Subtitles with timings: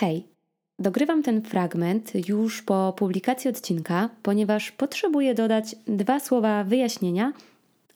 [0.00, 0.26] Hej,
[0.78, 7.32] dogrywam ten fragment już po publikacji odcinka, ponieważ potrzebuję dodać dwa słowa wyjaśnienia,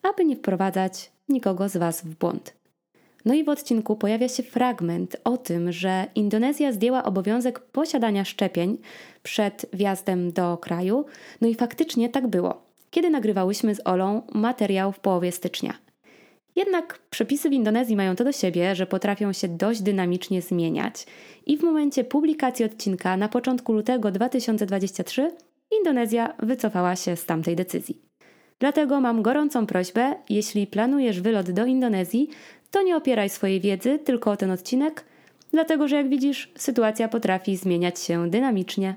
[0.03, 2.55] aby nie wprowadzać nikogo z Was w błąd.
[3.25, 8.79] No i w odcinku pojawia się fragment o tym, że Indonezja zdjęła obowiązek posiadania szczepień
[9.23, 11.05] przed wjazdem do kraju.
[11.41, 15.75] No i faktycznie tak było, kiedy nagrywałyśmy z Olą materiał w połowie stycznia.
[16.57, 21.07] Jednak przepisy w Indonezji mają to do siebie, że potrafią się dość dynamicznie zmieniać.
[21.47, 25.31] I w momencie publikacji odcinka na początku lutego 2023
[25.79, 28.03] Indonezja wycofała się z tamtej decyzji.
[28.59, 32.29] Dlatego mam gorącą prośbę, jeśli planujesz wylot do Indonezji,
[32.71, 35.05] to nie opieraj swojej wiedzy tylko o ten odcinek,
[35.53, 38.95] dlatego że jak widzisz, sytuacja potrafi zmieniać się dynamicznie.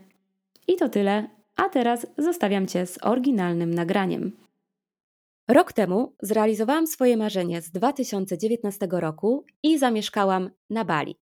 [0.67, 4.46] I to tyle, a teraz zostawiam Cię z oryginalnym nagraniem.
[5.47, 11.19] Rok temu zrealizowałam swoje marzenie z 2019 roku i zamieszkałam na Bali.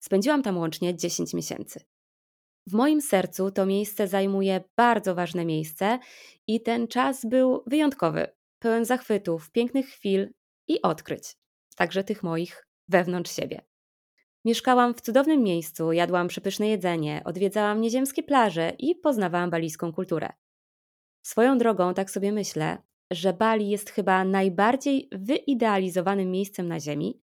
[0.00, 1.80] Spędziłam tam łącznie 10 miesięcy.
[2.66, 5.98] W moim sercu to miejsce zajmuje bardzo ważne miejsce
[6.46, 8.26] i ten czas był wyjątkowy,
[8.58, 10.32] pełen zachwytów, pięknych chwil
[10.68, 11.36] i odkryć,
[11.76, 13.60] także tych moich wewnątrz siebie.
[14.44, 20.32] Mieszkałam w cudownym miejscu, jadłam przepyszne jedzenie, odwiedzałam nieziemskie plaże i poznawałam balijską kulturę.
[21.22, 22.78] Swoją drogą, tak sobie myślę,
[23.10, 27.20] że Bali jest chyba najbardziej wyidealizowanym miejscem na Ziemi,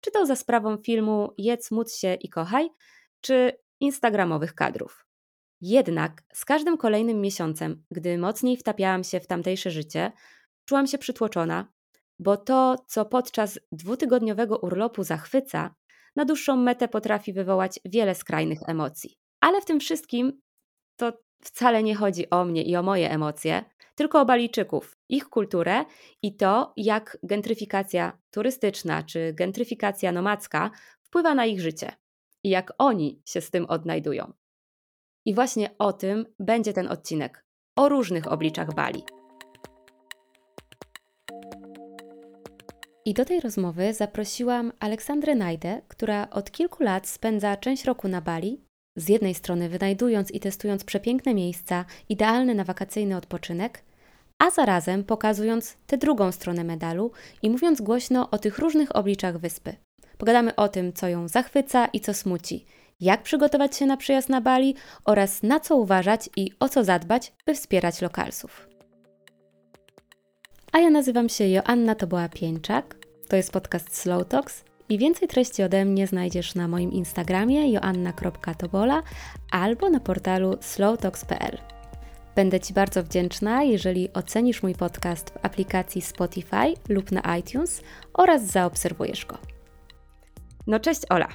[0.00, 2.68] czy to za sprawą filmu Jedz, módl się i kochaj,
[3.20, 5.06] czy instagramowych kadrów.
[5.60, 10.12] Jednak z każdym kolejnym miesiącem, gdy mocniej wtapiałam się w tamtejsze życie,
[10.64, 11.72] czułam się przytłoczona,
[12.18, 15.74] bo to, co podczas dwutygodniowego urlopu zachwyca,
[16.16, 19.18] na dłuższą metę potrafi wywołać wiele skrajnych emocji.
[19.40, 20.40] Ale w tym wszystkim
[20.96, 21.12] to
[21.44, 25.84] wcale nie chodzi o mnie i o moje emocje, tylko o Balijczyków, ich kulturę
[26.22, 30.70] i to, jak gentryfikacja turystyczna czy gentryfikacja nomadzka
[31.02, 31.92] wpływa na ich życie
[32.44, 34.32] i jak oni się z tym odnajdują.
[35.24, 37.44] I właśnie o tym będzie ten odcinek
[37.76, 39.02] o różnych obliczach Bali.
[43.06, 48.20] I do tej rozmowy zaprosiłam Aleksandrę Najdę, która od kilku lat spędza część roku na
[48.20, 48.64] Bali,
[48.96, 53.82] z jednej strony wynajdując i testując przepiękne miejsca, idealne na wakacyjny odpoczynek,
[54.38, 57.10] a zarazem pokazując tę drugą stronę medalu
[57.42, 59.76] i mówiąc głośno o tych różnych obliczach wyspy.
[60.18, 62.64] Pogadamy o tym, co ją zachwyca i co smuci,
[63.00, 67.32] jak przygotować się na przyjazd na Bali oraz na co uważać i o co zadbać,
[67.46, 68.68] by wspierać lokalsów.
[70.72, 72.82] A ja nazywam się Joanna Toboła-Pieńczak,
[73.28, 79.02] to jest podcast Slow Talks i więcej treści ode mnie znajdziesz na moim Instagramie joanna.tobola
[79.50, 81.58] albo na portalu slowtalks.pl.
[82.36, 87.82] Będę Ci bardzo wdzięczna, jeżeli ocenisz mój podcast w aplikacji Spotify lub na iTunes
[88.14, 89.38] oraz zaobserwujesz go.
[90.66, 91.28] No cześć Ola.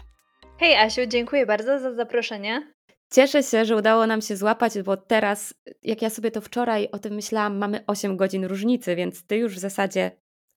[0.57, 2.73] Hej Asiu, dziękuję bardzo za zaproszenie.
[3.11, 6.99] Cieszę się, że udało nam się złapać, bo teraz, jak ja sobie to wczoraj o
[6.99, 10.11] tym myślałam, mamy 8 godzin różnicy, więc ty już w zasadzie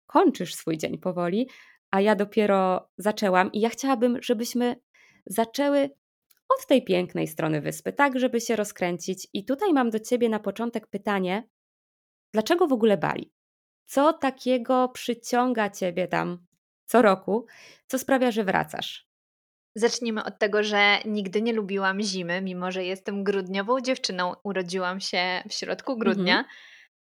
[0.06, 1.48] kończysz swój dzień powoli,
[1.92, 4.76] a ja dopiero zaczęłam i ja chciałabym, żebyśmy
[5.26, 5.91] zaczęły
[6.48, 9.28] od tej pięknej strony wyspy, tak żeby się rozkręcić.
[9.32, 11.48] I tutaj mam do ciebie na początek pytanie:
[12.32, 13.32] dlaczego w ogóle Bali?
[13.86, 16.47] Co takiego przyciąga ciebie tam
[16.84, 17.47] co roku,
[17.86, 19.09] co sprawia, że wracasz?
[19.74, 24.34] Zacznijmy od tego, że nigdy nie lubiłam zimy, mimo że jestem grudniową dziewczyną.
[24.44, 26.44] Urodziłam się w środku grudnia.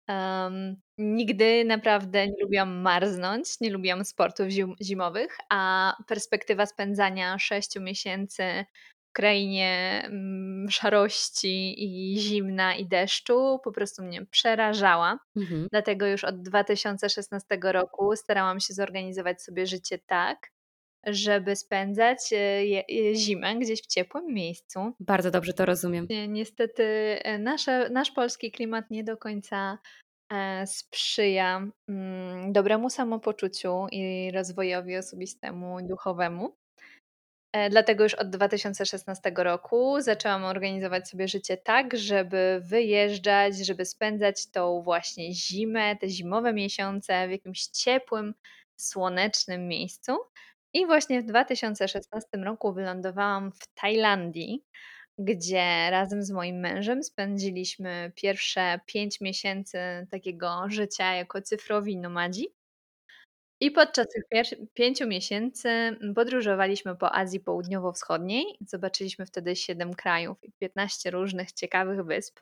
[0.08, 7.82] Um, nigdy naprawdę nie lubiłam marznąć, nie lubiłam sportów zim zimowych, a perspektywa spędzania sześciu
[7.82, 8.66] miesięcy
[9.10, 15.20] w krainie mm, szarości i zimna i deszczu po prostu mnie przerażała.
[15.36, 15.68] Mhm.
[15.72, 20.52] Dlatego już od 2016 roku starałam się zorganizować sobie życie tak,
[21.06, 24.80] żeby spędzać e, zimę gdzieś w ciepłym miejscu.
[25.00, 26.08] Bardzo dobrze to rozumiem.
[26.28, 26.84] Niestety
[27.24, 29.78] e, nasze, nasz polski klimat nie do końca
[30.34, 36.56] e, sprzyja mm, dobremu samopoczuciu i rozwojowi osobistemu i duchowemu.
[37.70, 44.82] Dlatego już od 2016 roku zaczęłam organizować sobie życie tak, żeby wyjeżdżać, żeby spędzać tą
[44.82, 48.34] właśnie zimę, te zimowe miesiące w jakimś ciepłym,
[48.82, 50.18] słonecznym miejscu.
[50.74, 54.64] I właśnie w 2016 roku wylądowałam w Tajlandii,
[55.20, 59.78] gdzie razem z moim mężem spędziliśmy pierwsze pięć miesięcy
[60.12, 62.48] takiego życia jako cyfrowi nomadzi.
[63.62, 64.24] I podczas tych
[64.74, 65.70] pięciu miesięcy
[66.16, 68.46] podróżowaliśmy po Azji Południowo-Wschodniej.
[68.68, 72.40] Zobaczyliśmy wtedy siedem krajów i 15 różnych ciekawych wysp.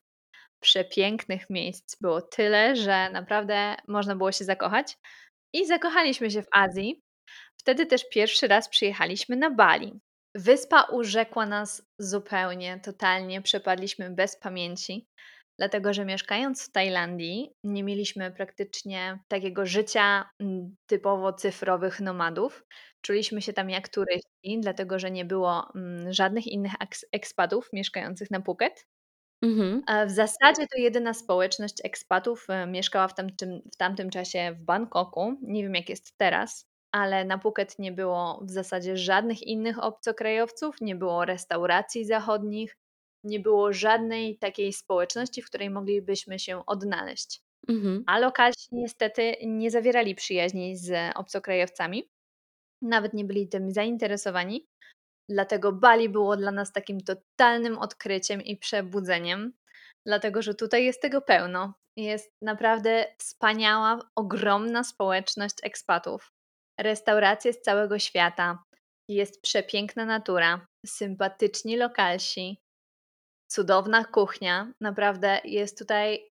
[0.60, 4.98] Przepięknych miejsc było tyle, że naprawdę można było się zakochać.
[5.54, 7.02] I zakochaliśmy się w Azji.
[7.58, 10.00] Wtedy też pierwszy raz przyjechaliśmy na Bali.
[10.36, 15.08] Wyspa urzekła nas zupełnie, totalnie, przepadliśmy bez pamięci,
[15.60, 20.30] dlatego że mieszkając w Tajlandii nie mieliśmy praktycznie takiego życia
[20.88, 22.66] typowo cyfrowych nomadów.
[23.02, 25.72] Czuliśmy się tam jak turyści, dlatego że nie było
[26.10, 26.74] żadnych innych
[27.12, 28.86] ekspatów mieszkających na Phuket.
[29.44, 29.84] Mhm.
[30.08, 35.38] W zasadzie to jedyna społeczność ekspatów e, mieszkała w tamtym, w tamtym czasie w Bangkoku.
[35.42, 40.82] Nie wiem jak jest teraz ale na Phuket nie było w zasadzie żadnych innych obcokrajowców,
[40.82, 42.78] nie było restauracji zachodnich,
[43.24, 47.42] nie było żadnej takiej społeczności, w której moglibyśmy się odnaleźć.
[47.70, 48.04] Mhm.
[48.08, 52.10] A lokalsi niestety nie zawierali przyjaźni z obcokrajowcami,
[52.82, 54.68] nawet nie byli tym zainteresowani.
[55.30, 59.54] Dlatego Bali było dla nas takim totalnym odkryciem i przebudzeniem,
[60.06, 61.74] dlatego że tutaj jest tego pełno.
[61.98, 66.32] Jest naprawdę wspaniała, ogromna społeczność ekspatów
[66.80, 68.64] restauracje z całego świata,
[69.10, 72.58] jest przepiękna natura, sympatyczni lokalsi,
[73.52, 74.72] cudowna kuchnia.
[74.82, 76.30] Naprawdę jest tutaj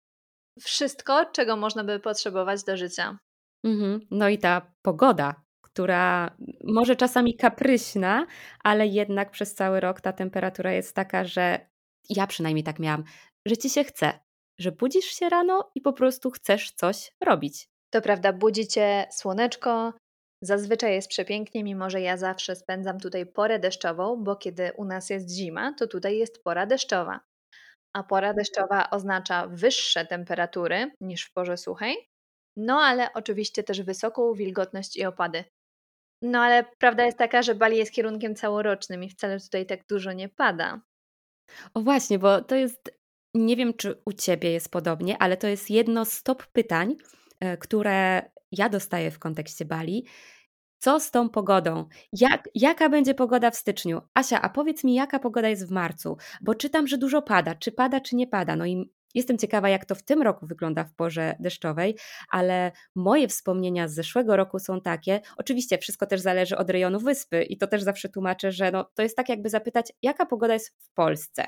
[0.60, 3.18] wszystko, czego można by potrzebować do życia.
[3.64, 4.00] Mhm.
[4.10, 5.34] No i ta pogoda,
[5.64, 8.26] która może czasami kapryśna,
[8.64, 11.68] ale jednak przez cały rok ta temperatura jest taka, że
[12.10, 13.04] ja przynajmniej tak miałam,
[13.46, 14.20] że ci się chce,
[14.60, 17.68] że budzisz się rano i po prostu chcesz coś robić.
[17.90, 19.92] To prawda, budzi cię słoneczko,
[20.43, 25.11] Zazwyczaj jest przepięknie, mimo że ja zawsze spędzam tutaj porę deszczową, bo kiedy u nas
[25.11, 27.20] jest zima, to tutaj jest pora deszczowa.
[27.96, 31.96] A pora deszczowa oznacza wyższe temperatury niż w porze suchej,
[32.56, 35.44] no ale oczywiście też wysoką wilgotność i opady.
[36.23, 40.12] No ale prawda jest taka, że Bali jest kierunkiem całorocznym i wcale tutaj tak dużo
[40.12, 40.81] nie pada.
[41.75, 42.91] O właśnie, bo to jest,
[43.34, 46.96] nie wiem czy u Ciebie jest podobnie, ale to jest jedno z top pytań,
[47.41, 50.06] e, które ja dostaję w kontekście Bali.
[50.78, 51.86] Co z tą pogodą?
[52.12, 54.00] Jak, jaka będzie pogoda w styczniu?
[54.14, 56.16] Asia, a powiedz mi, jaka pogoda jest w marcu?
[56.40, 57.54] Bo czytam, że dużo pada.
[57.54, 58.56] Czy pada, czy nie pada?
[58.56, 61.96] No i jestem ciekawa, jak to w tym roku wygląda w porze deszczowej,
[62.30, 65.20] ale moje wspomnienia z zeszłego roku są takie.
[65.36, 69.02] Oczywiście wszystko też zależy od rejonu wyspy i to też zawsze tłumaczę, że no, to
[69.02, 71.44] jest tak, jakby zapytać, jaka pogoda jest w Polsce.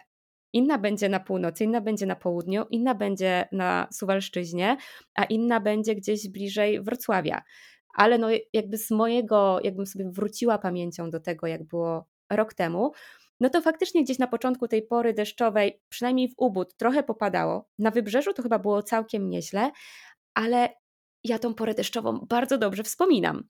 [0.52, 4.76] Inna będzie na północy, inna będzie na południu, inna będzie na Suwalszczyźnie,
[5.14, 7.42] a inna będzie gdzieś bliżej Wrocławia.
[7.94, 12.92] Ale no jakby z mojego, jakbym sobie wróciła pamięcią do tego, jak było rok temu,
[13.40, 17.68] no to faktycznie gdzieś na początku tej pory deszczowej, przynajmniej w Ubud, trochę popadało.
[17.78, 19.70] Na wybrzeżu to chyba było całkiem nieźle,
[20.34, 20.68] ale
[21.24, 23.48] ja tą porę deszczową bardzo dobrze wspominam.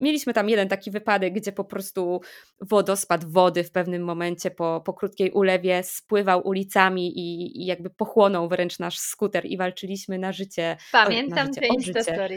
[0.00, 2.20] Mieliśmy tam jeden taki wypadek, gdzie po prostu
[2.60, 8.48] wodospad wody w pewnym momencie po, po krótkiej ulewie spływał ulicami i, i jakby pochłonął
[8.48, 10.76] wręcz nasz skuter i walczyliśmy na życie.
[10.92, 12.28] Pamiętam na życie, te Insta.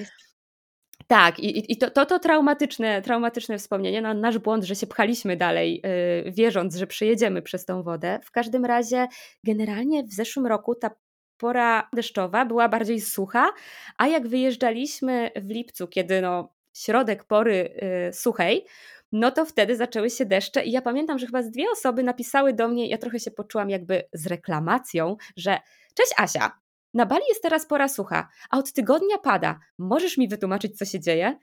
[1.07, 5.37] Tak, i, i to, to, to traumatyczne, traumatyczne wspomnienie, no, nasz błąd, że się pchaliśmy
[5.37, 5.81] dalej,
[6.25, 8.19] yy, wierząc, że przejedziemy przez tą wodę.
[8.23, 9.07] W każdym razie,
[9.43, 10.91] generalnie w zeszłym roku ta
[11.37, 13.49] pora deszczowa była bardziej sucha,
[13.97, 17.73] a jak wyjeżdżaliśmy w lipcu, kiedy no, środek pory
[18.09, 18.65] y, suchej,
[19.12, 22.53] no to wtedy zaczęły się deszcze i ja pamiętam, że chyba z dwie osoby napisały
[22.53, 25.59] do mnie, ja trochę się poczułam jakby z reklamacją, że
[25.95, 26.51] cześć Asia,
[26.94, 29.59] na Bali jest teraz pora sucha, a od tygodnia pada.
[29.77, 31.39] Możesz mi wytłumaczyć, co się dzieje?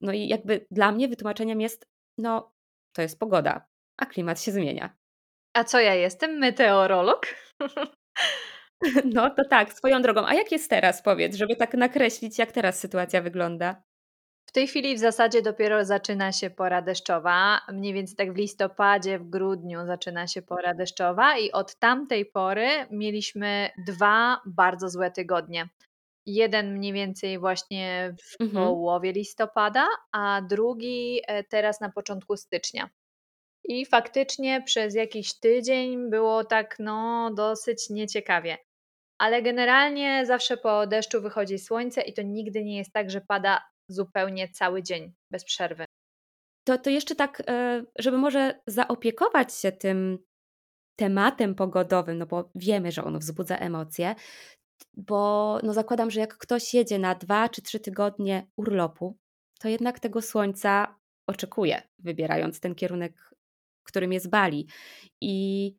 [0.00, 1.86] No i jakby dla mnie wytłumaczeniem jest,
[2.18, 2.52] no
[2.92, 3.66] to jest pogoda,
[3.96, 4.96] a klimat się zmienia.
[5.54, 6.38] A co ja jestem?
[6.38, 7.26] Meteorolog?
[9.04, 10.26] No to tak, swoją drogą.
[10.26, 13.82] A jak jest teraz, powiedz, żeby tak nakreślić, jak teraz sytuacja wygląda?
[14.50, 17.60] W tej chwili w zasadzie dopiero zaczyna się pora deszczowa.
[17.72, 22.68] Mniej więcej tak w listopadzie, w grudniu zaczyna się pora deszczowa, i od tamtej pory
[22.90, 25.68] mieliśmy dwa bardzo złe tygodnie.
[26.26, 28.66] Jeden mniej więcej właśnie w mhm.
[28.66, 32.90] połowie listopada, a drugi e, teraz na początku stycznia.
[33.64, 38.58] I faktycznie przez jakiś tydzień było tak, no, dosyć nieciekawie.
[39.18, 43.70] Ale generalnie zawsze po deszczu wychodzi słońce i to nigdy nie jest tak, że pada
[43.92, 45.84] zupełnie cały dzień bez przerwy.
[46.64, 50.18] To, to jeszcze tak, e, żeby może zaopiekować się tym
[50.96, 54.14] tematem pogodowym, no bo wiemy, że on wzbudza emocje,
[54.96, 59.18] bo no zakładam, że jak ktoś jedzie na dwa czy trzy tygodnie urlopu,
[59.60, 63.34] to jednak tego słońca oczekuje, wybierając ten kierunek,
[63.82, 64.68] którym jest Bali.
[65.20, 65.76] I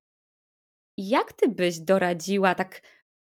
[0.98, 2.82] jak ty byś doradziła tak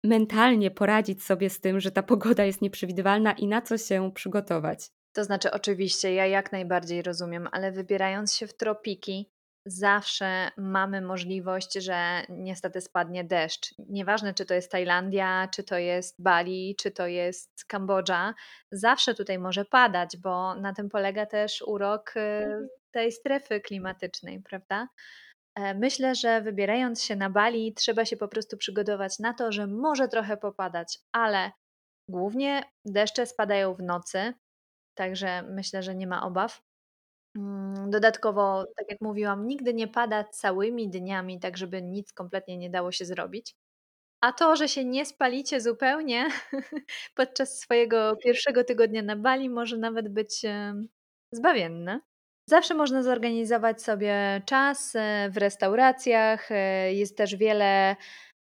[0.04, 4.90] mentalnie poradzić sobie z tym, że ta pogoda jest nieprzewidywalna i na co się przygotować?
[5.12, 9.30] To znaczy, oczywiście, ja jak najbardziej rozumiem, ale wybierając się w tropiki,
[9.66, 13.74] zawsze mamy możliwość, że niestety spadnie deszcz.
[13.78, 18.34] Nieważne, czy to jest Tajlandia, czy to jest Bali, czy to jest Kambodża,
[18.72, 22.68] zawsze tutaj może padać, bo na tym polega też urok y, mhm.
[22.90, 24.88] tej strefy klimatycznej, prawda?
[25.56, 29.66] E, myślę, że wybierając się na Bali, trzeba się po prostu przygotować na to, że
[29.66, 31.52] może trochę popadać, ale
[32.10, 34.32] głównie deszcze spadają w nocy,
[34.94, 36.62] także myślę, że nie ma obaw.
[37.36, 42.70] Mm, dodatkowo, tak jak mówiłam, nigdy nie pada całymi dniami, tak żeby nic kompletnie nie
[42.70, 43.56] dało się zrobić.
[44.20, 46.28] A to, że się nie spalicie zupełnie
[47.16, 50.42] podczas swojego pierwszego tygodnia na Bali, może nawet być
[51.32, 52.00] zbawienne.
[52.48, 56.52] Zawsze można zorganizować sobie czas e, w restauracjach.
[56.52, 57.96] E, jest też wiele,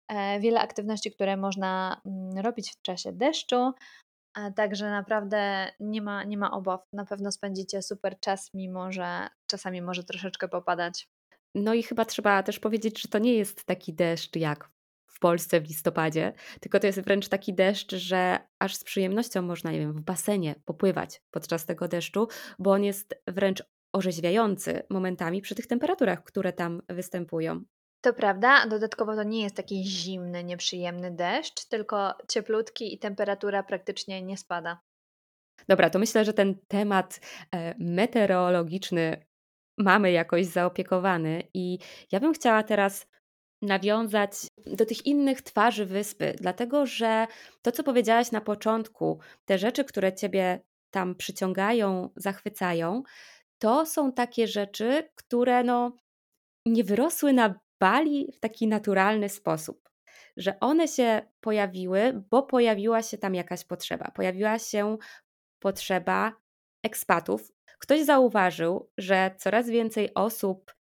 [0.07, 3.73] e, wiele aktywności, które można mm, robić w czasie deszczu.
[4.55, 6.81] Także naprawdę nie ma, nie ma obaw.
[6.93, 11.07] Na pewno spędzicie super czas, mimo że czasami może troszeczkę popadać.
[11.55, 14.69] No i chyba trzeba też powiedzieć, że to nie jest taki deszcz jak
[15.07, 19.71] w Polsce w listopadzie, tylko to jest wręcz taki deszcz, że aż z przyjemnością można,
[19.71, 22.27] nie wiem, w basenie popływać podczas tego deszczu,
[22.59, 23.63] bo on jest wręcz
[23.93, 27.63] orzeźwiający momentami przy tych temperaturach, które tam występują.
[28.01, 34.21] To prawda, dodatkowo to nie jest taki zimny, nieprzyjemny deszcz, tylko cieplutki i temperatura praktycznie
[34.21, 34.79] nie spada.
[35.67, 37.19] Dobra, to myślę, że ten temat
[37.51, 39.25] e, meteorologiczny
[39.77, 41.79] mamy jakoś zaopiekowany i
[42.11, 43.07] ja bym chciała teraz
[43.61, 44.31] nawiązać
[44.65, 47.27] do tych innych twarzy wyspy, dlatego że
[47.61, 50.59] to, co powiedziałaś na początku, te rzeczy, które ciebie
[50.91, 53.03] tam przyciągają, zachwycają,
[53.63, 55.95] to są takie rzeczy, które no,
[56.65, 59.89] nie wyrosły na Bali w taki naturalny sposób.
[60.37, 64.11] Że one się pojawiły, bo pojawiła się tam jakaś potrzeba.
[64.11, 64.97] Pojawiła się
[65.59, 66.33] potrzeba
[66.85, 67.51] ekspatów.
[67.79, 70.75] Ktoś zauważył, że coraz więcej osób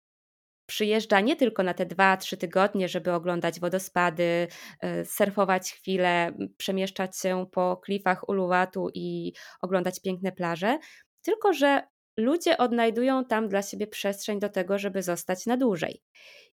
[0.65, 4.47] przyjeżdża nie tylko na te dwa, trzy tygodnie, żeby oglądać wodospady,
[4.79, 10.79] e, surfować chwilę, przemieszczać się po klifach Uluwatu i oglądać piękne plaże,
[11.21, 11.83] tylko że
[12.21, 16.01] ludzie odnajdują tam dla siebie przestrzeń do tego, żeby zostać na dłużej.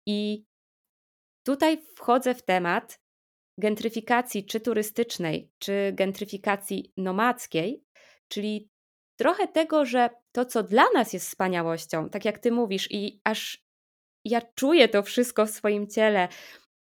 [0.07, 0.45] I
[1.47, 3.01] tutaj wchodzę w temat
[3.59, 7.85] gentryfikacji czy turystycznej, czy gentryfikacji nomadzkiej,
[8.29, 8.69] czyli
[9.17, 13.65] trochę tego, że to, co dla nas jest wspaniałością, tak jak ty mówisz, i aż
[14.25, 16.29] ja czuję to wszystko w swoim ciele,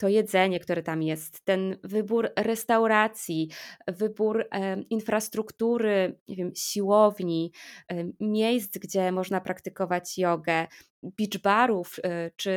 [0.02, 3.50] to jedzenie, które tam jest, ten wybór restauracji,
[3.86, 7.52] wybór e, infrastruktury, nie wiem, siłowni,
[7.88, 10.66] e, miejsc, gdzie można praktykować jogę,
[11.02, 12.52] beach barów, e, czy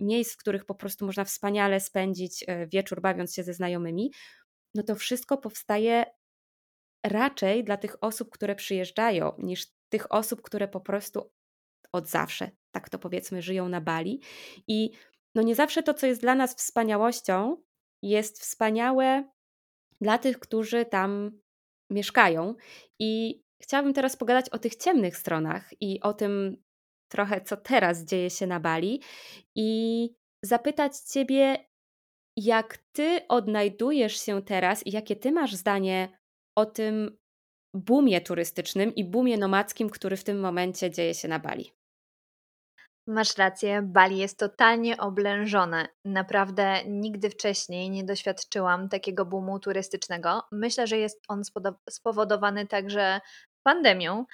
[0.00, 4.10] miejsc, w których po prostu można wspaniale spędzić wieczór bawiąc się ze znajomymi,
[4.74, 6.04] no to wszystko powstaje
[7.04, 11.30] raczej dla tych osób, które przyjeżdżają, niż tych osób, które po prostu
[11.92, 14.20] od zawsze, tak to powiedzmy, żyją na Bali.
[14.68, 14.90] I
[15.36, 17.56] no nie zawsze to, co jest dla nas wspaniałością,
[18.02, 19.24] jest wspaniałe
[20.00, 21.40] dla tych, którzy tam
[21.90, 22.54] mieszkają.
[22.98, 26.62] I chciałabym teraz pogadać o tych ciemnych stronach i o tym
[27.08, 29.02] trochę, co teraz dzieje się na Bali,
[29.54, 30.10] i
[30.42, 31.66] zapytać Ciebie,
[32.36, 36.18] jak Ty odnajdujesz się teraz i jakie Ty masz zdanie
[36.54, 37.18] o tym
[37.74, 41.72] boomie turystycznym i boomie nomadzkim, który w tym momencie dzieje się na Bali.
[43.08, 45.88] Masz rację, Bali jest totalnie oblężone.
[46.04, 50.42] Naprawdę nigdy wcześniej nie doświadczyłam takiego boomu turystycznego.
[50.52, 51.42] Myślę, że jest on
[51.90, 53.20] spowodowany także
[53.62, 54.24] pandemią,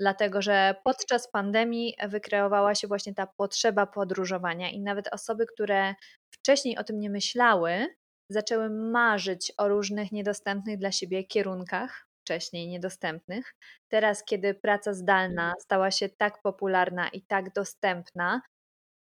[0.00, 5.94] dlatego że podczas pandemii wykreowała się właśnie ta potrzeba podróżowania i nawet osoby, które
[6.30, 7.86] wcześniej o tym nie myślały,
[8.28, 13.54] zaczęły marzyć o różnych niedostępnych dla siebie kierunkach, wcześniej niedostępnych.
[13.88, 15.60] Teraz, kiedy praca zdalna mhm.
[15.60, 18.42] stała się tak popularna i tak dostępna,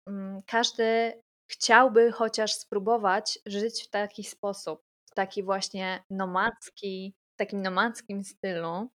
[0.07, 1.13] mm, każdy
[1.51, 4.81] chciałby chociaż spróbować żyć w taki sposób,
[5.11, 8.89] w taki właśnie nomadzki, w takim nomadzkim stylu.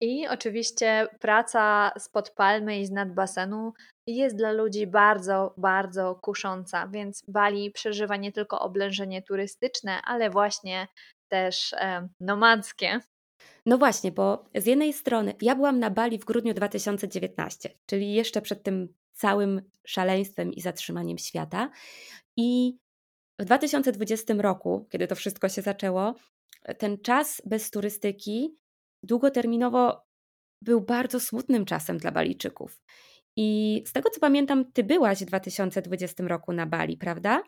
[0.00, 3.72] I oczywiście praca spod palmy i z nad basenu
[4.06, 10.88] jest dla ludzi bardzo, bardzo kusząca, więc Bali przeżywa nie tylko oblężenie turystyczne, ale właśnie
[11.28, 13.00] też e, nomadzkie.
[13.66, 18.42] No właśnie, bo z jednej strony ja byłam na Bali w grudniu 2019, czyli jeszcze
[18.42, 21.70] przed tym całym szaleństwem i zatrzymaniem świata.
[22.36, 22.78] I
[23.38, 26.14] w 2020 roku, kiedy to wszystko się zaczęło,
[26.78, 28.56] ten czas bez turystyki
[29.02, 30.04] długoterminowo
[30.62, 32.82] był bardzo smutnym czasem dla Balijczyków.
[33.36, 37.42] I z tego co pamiętam, ty byłaś w 2020 roku na Bali, prawda?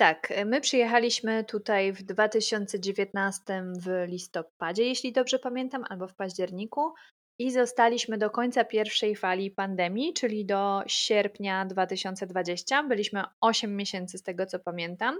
[0.00, 6.94] Tak, e, my przyjechaliśmy tutaj w 2019 w listopadzie, jeśli dobrze pamiętam, albo w październiku
[7.38, 12.82] i zostaliśmy do końca pierwszej fali pandemii, czyli do sierpnia 2020.
[12.82, 15.18] Byliśmy 8 miesięcy z tego co pamiętam.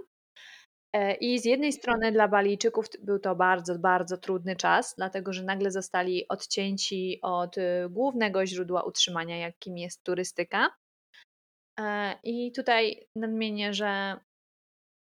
[0.93, 5.43] E, I z jednej strony dla Balijczyków był to bardzo, bardzo trudny czas, dlatego że
[5.43, 10.69] nagle zostali odcięci od y, głównego źródła utrzymania, jakim jest turystyka.
[11.79, 14.19] E, I tutaj nadmienię, że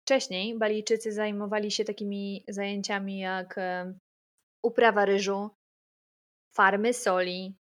[0.05, 3.95] wcześniej Balijczycy zajmowali się takimi zajęciami jak e,
[4.65, 5.51] uprawa ryżu,
[6.57, 7.57] farmy soli,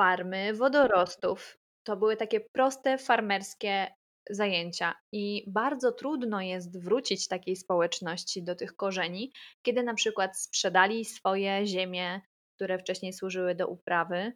[0.00, 1.58] farmy wodorostów.
[1.86, 3.94] To były takie proste farmerskie
[4.30, 9.32] zajęcia i bardzo trudno jest wrócić takiej społeczności do tych korzeni,
[9.66, 12.20] kiedy na przykład sprzedali swoje ziemie,
[12.56, 14.32] które wcześniej służyły do uprawy,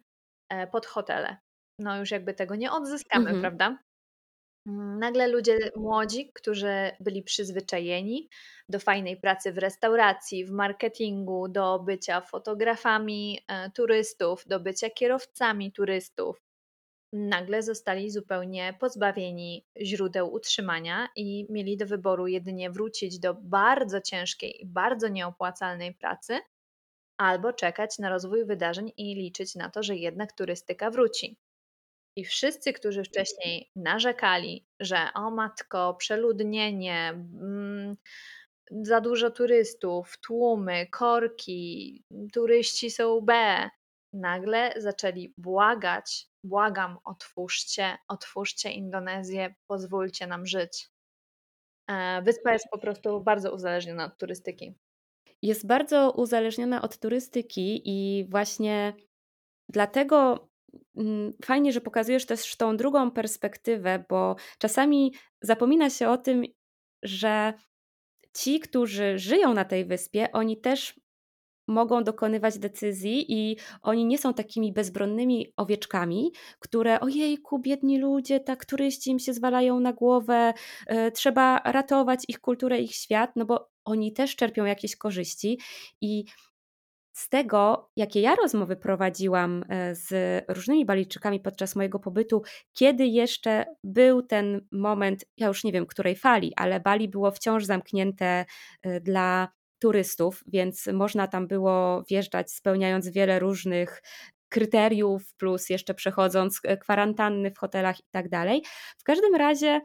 [0.49, 1.37] e, pod hotele.
[1.79, 3.41] No już jakby tego nie odzyskamy, mhm.
[3.41, 3.86] prawda?
[4.67, 8.29] Mm, nagle ludzie młodzi, którzy byli przyzwyczajeni
[8.69, 15.71] do fajnej pracy w restauracji, w marketingu, do bycia fotografami e, turystów, do bycia kierowcami
[15.71, 16.41] turystów,
[17.13, 24.61] nagle zostali zupełnie pozbawieni źródeł utrzymania i mieli do wyboru jedynie wrócić do bardzo ciężkiej
[24.61, 26.39] i bardzo nieopłacalnej pracy,
[27.17, 31.37] albo czekać na rozwój wydarzeń i liczyć na to, że jednak turystyka wróci.
[32.17, 37.97] I wszyscy, którzy wcześniej narzekali, że o matko, przeludnienie, mm,
[38.71, 43.69] za dużo turystów, tłumy, korki, turyści są B,
[44.13, 50.89] nagle zaczęli błagać, błagam, otwórzcie, otwórzcie Indonezję, pozwólcie nam żyć.
[51.89, 54.73] E, wyspa jest po prostu bardzo uzależniona od turystyki.
[55.41, 58.93] Jest bardzo uzależniona od turystyki i właśnie
[59.69, 60.46] dlatego
[61.45, 66.43] fajnie, że pokazujesz też tą drugą perspektywę, bo czasami zapomina się o tym,
[67.03, 67.53] że
[68.33, 70.99] ci, którzy żyją na tej wyspie, oni też
[71.67, 78.65] mogą dokonywać decyzji i oni nie są takimi bezbronnymi owieczkami, które ojejku, biedni ludzie, tak
[78.65, 80.53] turyści im się zwalają na głowę,
[80.91, 85.59] y, trzeba ratować ich kulturę, ich świat, no bo oni też czerpią jakieś korzyści
[86.01, 86.25] i
[87.17, 92.41] z tego, jakie ja rozmowy prowadziłam e, z różnymi Balijczykami podczas mojego pobytu,
[92.73, 97.65] kiedy jeszcze był ten moment, ja już nie wiem której fali, ale Bali było wciąż
[97.65, 98.45] zamknięte
[98.81, 99.47] e, dla
[99.79, 104.01] turystów, więc można tam było wjeżdżać spełniając wiele różnych
[104.49, 108.63] kryteriów, plus jeszcze przechodząc e, kwarantanny w hotelach i tak dalej.
[108.97, 109.81] W każdym razie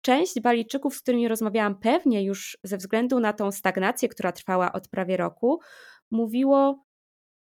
[0.00, 4.88] część Balijczyków, z którymi rozmawiałam, pewnie już ze względu na tą stagnację, która trwała od
[4.88, 5.60] prawie roku,
[6.10, 6.84] mówiło: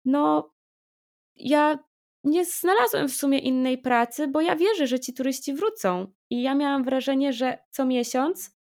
[0.04, 0.52] No,
[1.36, 1.78] ja
[2.24, 6.12] nie znalazłem w sumie innej pracy, bo ja wierzę, że ci turyści wrócą.
[6.30, 8.56] I ja miałam wrażenie, że co miesiąc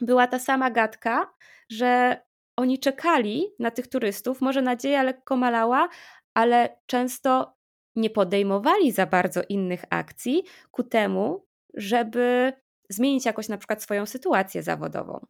[0.00, 1.34] była ta sama gadka,
[1.70, 2.20] że
[2.56, 5.88] oni czekali na tych turystów, może nadzieja lekko malała,
[6.34, 7.56] ale często
[7.96, 12.52] nie podejmowali za bardzo innych akcji ku temu, żeby
[12.88, 15.26] zmienić jakoś na przykład swoją sytuację zawodową.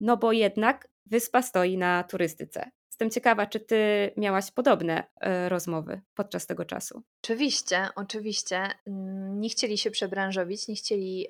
[0.00, 2.70] No bo jednak wyspa stoi na turystyce.
[2.96, 7.02] Jestem ciekawa, czy ty miałaś podobne e, rozmowy podczas tego czasu?
[7.24, 8.70] Oczywiście, oczywiście.
[8.86, 11.26] Mm, nie chcieli się przebranżowić, nie chcieli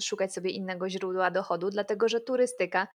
[0.00, 2.88] szukać sobie innego źródła dochodu, dlatego że turystyka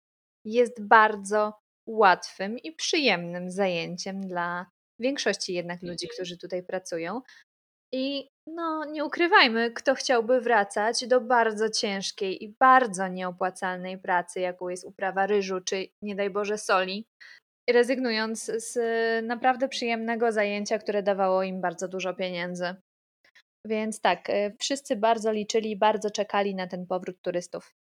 [0.44, 1.52] jest bardzo
[1.88, 4.66] łatwym i przyjemnym zajęciem dla
[4.98, 6.14] większości jednak ludzi, mhm.
[6.14, 7.20] którzy tutaj pracują.
[7.92, 14.68] I no, nie ukrywajmy, kto chciałby wracać do bardzo ciężkiej i bardzo nieopłacalnej pracy, jaką
[14.68, 17.06] jest uprawa ryżu, czy nie daj Boże soli,
[17.70, 18.76] rezygnując z
[19.26, 22.74] naprawdę przyjemnego zajęcia, które dawało im bardzo dużo pieniędzy.
[23.64, 27.74] Więc tak, y, wszyscy bardzo liczyli, bardzo czekali na ten powrót turystów.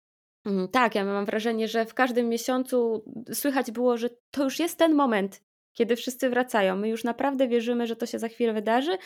[0.46, 4.80] Mm, tak, ja mam wrażenie, że w każdym miesiącu słychać było, że to już jest
[4.80, 5.42] ten moment,
[5.74, 6.76] kiedy wszyscy wracają.
[6.76, 8.98] My już naprawdę wierzymy, że to się za chwilę wydarzy,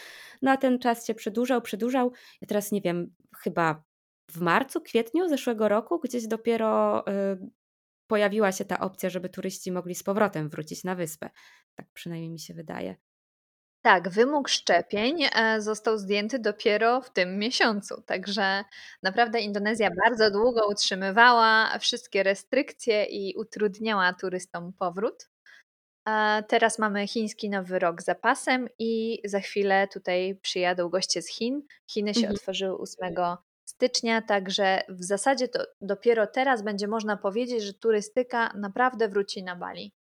[0.42, 2.12] no a ten czas się przedłużał, przedłużał.
[2.42, 3.84] Ja teraz nie wiem, chyba
[4.32, 7.12] w marcu, kwietniu zeszłego roku gdzieś dopiero y,
[8.08, 11.30] pojawiła się ta opcja, żeby turyści mogli z powrotem wrócić na wyspę.
[11.76, 12.96] Tak przynajmniej mi się wydaje.
[13.82, 18.02] Tak, wymóg szczepień e, został zdjęty dopiero w tym miesiącu.
[18.02, 18.64] Także
[19.04, 25.30] naprawdę Indonezja bardzo długo utrzymywała wszystkie restrykcje i utrudniała turystom powrót.
[26.48, 31.62] Teraz mamy chiński nowy rok za pasem i za chwilę tutaj przyjadą goście z Chin.
[31.92, 32.36] Chiny się mhm.
[32.36, 33.16] otworzyły 8
[33.76, 39.56] stycznia, także w zasadzie to dopiero teraz będzie można powiedzieć, że turystyka naprawdę wróci na
[39.56, 39.94] Bali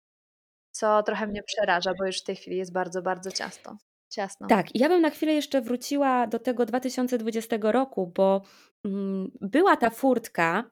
[0.75, 3.77] co trochę mnie przeraża, bo już w tej chwili jest bardzo, bardzo ciasto.
[4.09, 4.47] Ciasno.
[4.47, 8.41] Tak, i ja bym na chwilę jeszcze wróciła do tego 2020 roku, bo
[8.85, 10.63] mm, była ta furtka.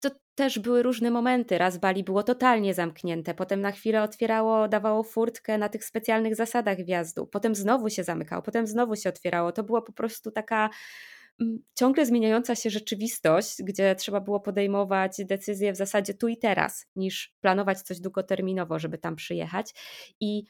[0.00, 1.58] To też były różne momenty.
[1.58, 6.84] Raz Bali było totalnie zamknięte, potem na chwilę otwierało, dawało furtkę na tych specjalnych zasadach
[6.84, 9.52] wjazdu, potem znowu się zamykało, potem znowu się otwierało.
[9.52, 10.70] To była po prostu taka
[11.78, 17.34] ciągle zmieniająca się rzeczywistość, gdzie trzeba było podejmować decyzje w zasadzie tu i teraz, niż
[17.40, 19.74] planować coś długoterminowo, żeby tam przyjechać.
[20.20, 20.44] I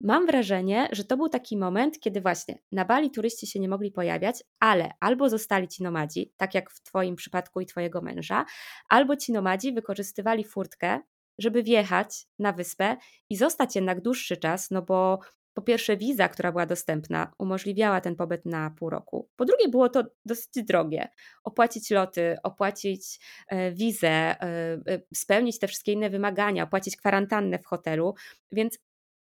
[0.00, 3.92] mam wrażenie, że to był taki moment, kiedy właśnie na Bali turyści się nie mogli
[3.92, 8.44] pojawiać, ale albo zostali ci nomadzi, tak jak w Twoim przypadku i Twojego męża,
[8.88, 11.00] albo ci nomadzi wykorzystywali furtkę,
[11.38, 12.96] żeby wjechać na wyspę
[13.30, 15.20] i zostać jednak dłuższy czas, no bo
[15.58, 19.28] po pierwsze wiza, która była dostępna, umożliwiała ten pobyt na pół roku.
[19.36, 21.08] Po drugie było to dosyć drogie.
[21.44, 27.66] Opłacić loty, opłacić e, wizę, e, e, spełnić te wszystkie inne wymagania, opłacić kwarantannę w
[27.66, 28.14] hotelu,
[28.52, 28.78] więc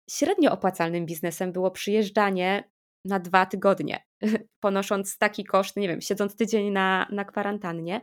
[0.10, 2.70] średnio opłacalnym biznesem było przyjeżdżanie
[3.06, 4.04] na dwa tygodnie,
[4.66, 8.02] ponosząc taki koszt, nie wiem, siedząc tydzień na, na kwarantannie.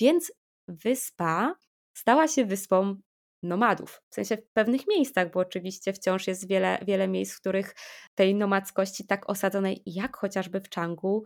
[0.00, 0.32] Więc
[0.68, 1.54] wyspa
[1.96, 2.96] stała się wyspą
[3.44, 4.02] nomadów.
[4.10, 7.74] W sensie w pewnych miejscach, bo oczywiście wciąż jest wiele, wiele miejsc, w których
[8.14, 11.24] tej nomadzkości tak osadzonej, jak chociażby w Changu,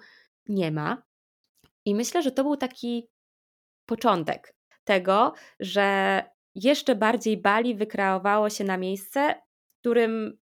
[0.49, 1.03] nie ma.
[1.85, 3.09] I myślę, że to był taki
[3.87, 4.55] początek
[4.85, 6.23] tego, że
[6.55, 9.35] jeszcze bardziej Bali wykreowało się na miejsce,
[9.77, 10.39] w którym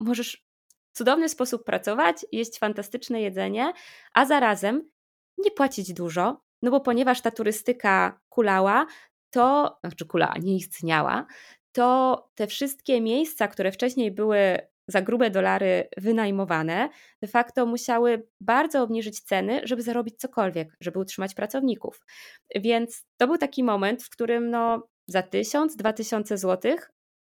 [0.00, 0.46] możesz
[0.92, 3.72] w cudowny sposób pracować, jeść fantastyczne jedzenie,
[4.14, 4.90] a zarazem
[5.38, 8.86] nie płacić dużo, no bo ponieważ ta turystyka kulała,
[9.30, 11.26] to, znaczy kula nie istniała,
[11.72, 14.58] to te wszystkie miejsca, które wcześniej były
[14.88, 16.88] za grube dolary wynajmowane,
[17.22, 22.06] de facto musiały bardzo obniżyć ceny, żeby zarobić cokolwiek, żeby utrzymać pracowników.
[22.54, 26.76] Więc to był taki moment, w którym no, za 1000-2000 zł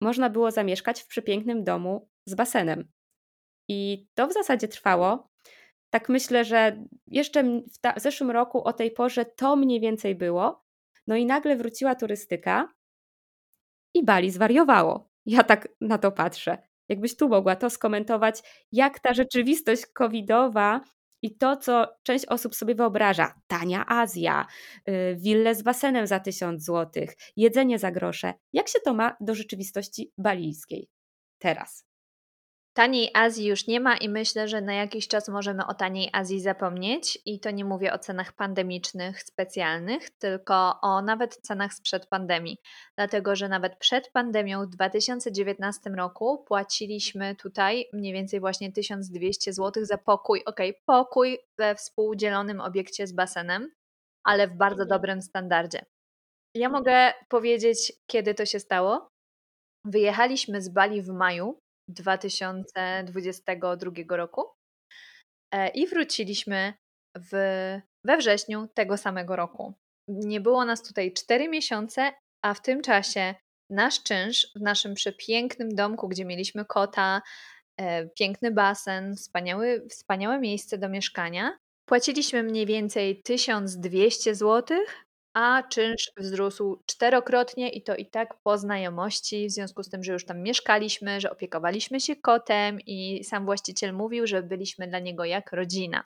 [0.01, 2.87] można było zamieszkać w przepięknym domu z basenem.
[3.69, 5.29] I to w zasadzie trwało.
[5.89, 10.68] Tak myślę, że jeszcze w, w zeszłym roku o tej porze to mniej więcej było.
[11.09, 12.73] No i nagle wróciła turystyka
[13.93, 15.09] i Bali zwariowało.
[15.25, 16.57] Ja tak na to patrzę.
[16.89, 18.41] Jakbyś tu mogła to skomentować,
[18.71, 20.81] jak ta rzeczywistość covidowa
[21.21, 24.45] i to, co część osób sobie wyobraża, tania Azja,
[24.87, 29.35] yy, wille z basenem za tysiąc złotych, jedzenie za grosze, jak się to ma do
[29.35, 30.89] rzeczywistości balijskiej
[31.39, 31.88] teraz?
[32.79, 36.41] Taniej Azji już nie ma i myślę, że na jakiś czas możemy o taniej Azji
[36.41, 37.19] zapomnieć.
[37.25, 42.57] I to nie mówię o cenach pandemicznych specjalnych, tylko o nawet cenach sprzed pandemii.
[42.97, 49.85] Dlatego, że nawet przed pandemią w 2019 roku płaciliśmy tutaj mniej więcej właśnie 1200 zł
[49.85, 50.43] za pokój.
[50.45, 53.71] Ok, pokój we współdzielonym obiekcie z basenem,
[54.23, 54.89] ale w bardzo mhm.
[54.89, 55.85] dobrym standardzie.
[56.55, 59.09] Ja mogę powiedzieć, kiedy to się stało.
[59.85, 64.45] Wyjechaliśmy z Bali w maju 2022 roku
[65.51, 66.73] e, i wróciliśmy
[67.15, 67.31] w,
[68.03, 69.73] we wrześniu tego samego roku.
[70.07, 73.35] Nie było nas tutaj 4 miesiące, a w tym czasie
[73.69, 77.21] nasz czynsz w naszym przepięknym domku, gdzie mieliśmy kota,
[77.77, 84.77] e, piękny basen, wspaniały, wspaniałe miejsce do mieszkania, płaciliśmy mniej więcej 1200 zł,
[85.33, 90.13] a czynsz wzrósł czterokrotnie i to i tak po znajomości, w związku z tym, że
[90.13, 95.25] już tam mieszkaliśmy, że opiekowaliśmy się kotem i sam właściciel mówił, że byliśmy dla niego
[95.25, 96.03] jak rodzina.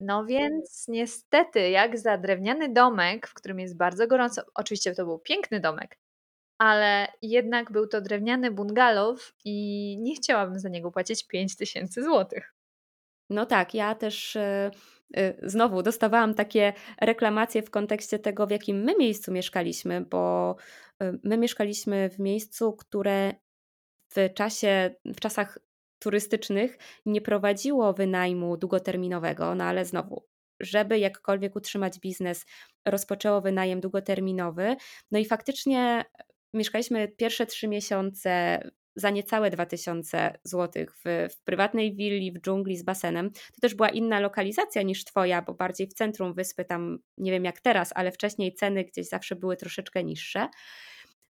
[0.00, 5.18] No więc niestety, jak za drewniany domek, w którym jest bardzo gorąco, oczywiście to był
[5.18, 5.98] piękny domek,
[6.58, 12.54] ale jednak był to drewniany bungalow i nie chciałabym za niego płacić 5000 złotych.
[13.30, 14.70] No tak, ja też e,
[15.42, 20.56] znowu dostawałam takie reklamacje w kontekście tego, w jakim my miejscu mieszkaliśmy, bo
[21.02, 23.34] e, my mieszkaliśmy w miejscu, które
[24.14, 25.58] w czasie, w czasach
[25.98, 30.26] turystycznych nie prowadziło wynajmu długoterminowego, no ale znowu,
[30.60, 32.46] żeby jakkolwiek utrzymać biznes,
[32.86, 34.76] rozpoczęło wynajem długoterminowy.
[35.10, 36.04] No i faktycznie
[36.54, 38.60] mieszkaliśmy pierwsze trzy miesiące
[39.00, 43.30] za niecałe 2000 zł w, w prywatnej willi w dżungli z basenem.
[43.30, 47.44] To też była inna lokalizacja niż twoja, bo bardziej w centrum wyspy, tam nie wiem
[47.44, 50.48] jak teraz, ale wcześniej ceny gdzieś zawsze były troszeczkę niższe.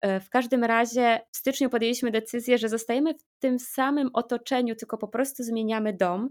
[0.00, 4.98] E, w każdym razie w styczniu podjęliśmy decyzję, że zostajemy w tym samym otoczeniu, tylko
[4.98, 6.28] po prostu zmieniamy dom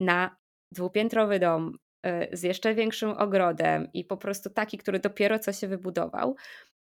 [0.00, 0.36] na
[0.72, 5.68] dwupiętrowy dom e, z jeszcze większym ogrodem i po prostu taki, który dopiero co się
[5.68, 6.36] wybudował.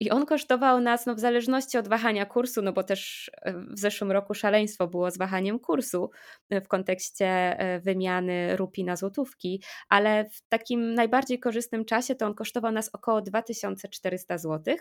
[0.01, 3.79] I on kosztował nas, no w zależności od wahania kursu, no bo też e, w
[3.79, 6.11] zeszłym roku szaleństwo było z wahaniem kursu
[6.51, 12.27] e, w kontekście e, wymiany rupi na złotówki, ale w takim najbardziej korzystnym czasie to
[12.27, 14.77] on kosztował nas około 2400 zł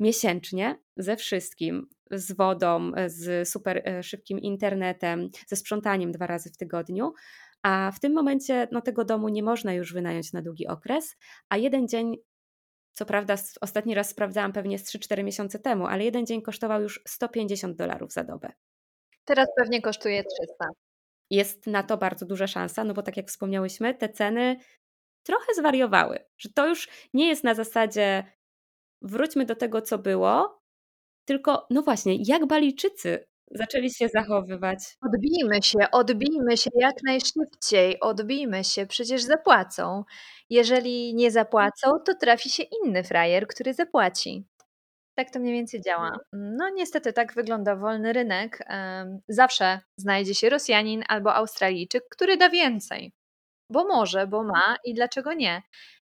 [0.00, 7.12] miesięcznie ze wszystkim, z wodą, z super szybkim internetem, ze sprzątaniem dwa razy w tygodniu.
[7.62, 11.16] A w tym momencie no, tego domu nie można już wynająć na długi okres,
[11.48, 12.16] a jeden dzień
[12.92, 17.00] co prawda, ostatni raz sprawdzałam pewnie z 3-4 miesiące temu, ale jeden dzień kosztował już
[17.08, 18.52] 150 dolarów za dobę.
[19.24, 20.66] Teraz pewnie kosztuje 300.
[21.30, 24.56] Jest na to bardzo duża szansa, no bo tak jak wspomniałyśmy, te ceny
[25.22, 26.18] trochę zwariowały.
[26.38, 28.24] Że to już nie jest na zasadzie
[29.02, 30.60] wróćmy do tego, co było,
[31.24, 34.78] tylko no właśnie, jak Balijczycy zaczęli się zachowywać.
[35.02, 40.04] Odbijmy się, odbijmy się jak najszybciej, odbijmy się, przecież zapłacą.
[40.50, 44.46] Jeżeli nie zapłacą, to trafi się inny frajer, który zapłaci.
[45.14, 46.16] Tak to mniej więcej działa.
[46.32, 48.58] No niestety tak wygląda wolny rynek.
[49.28, 53.12] Zawsze znajdzie się Rosjanin albo Australijczyk, który da więcej.
[53.70, 55.62] Bo może, bo ma i dlaczego nie?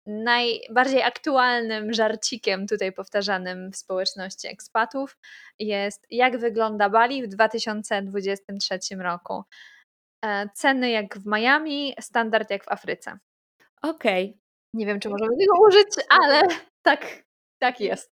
[0.05, 5.17] Najbardziej aktualnym żarcikiem tutaj powtarzanym w społeczności ekspatów
[5.59, 9.43] jest jak wygląda Bali w 2023 roku.
[10.25, 13.19] E, ceny jak w Miami, standard jak w Afryce.
[13.81, 14.25] Okej.
[14.29, 14.39] Okay.
[14.73, 16.41] Nie wiem, czy możemy tego użyć, ale
[16.81, 17.23] tak,
[17.59, 18.18] tak jest.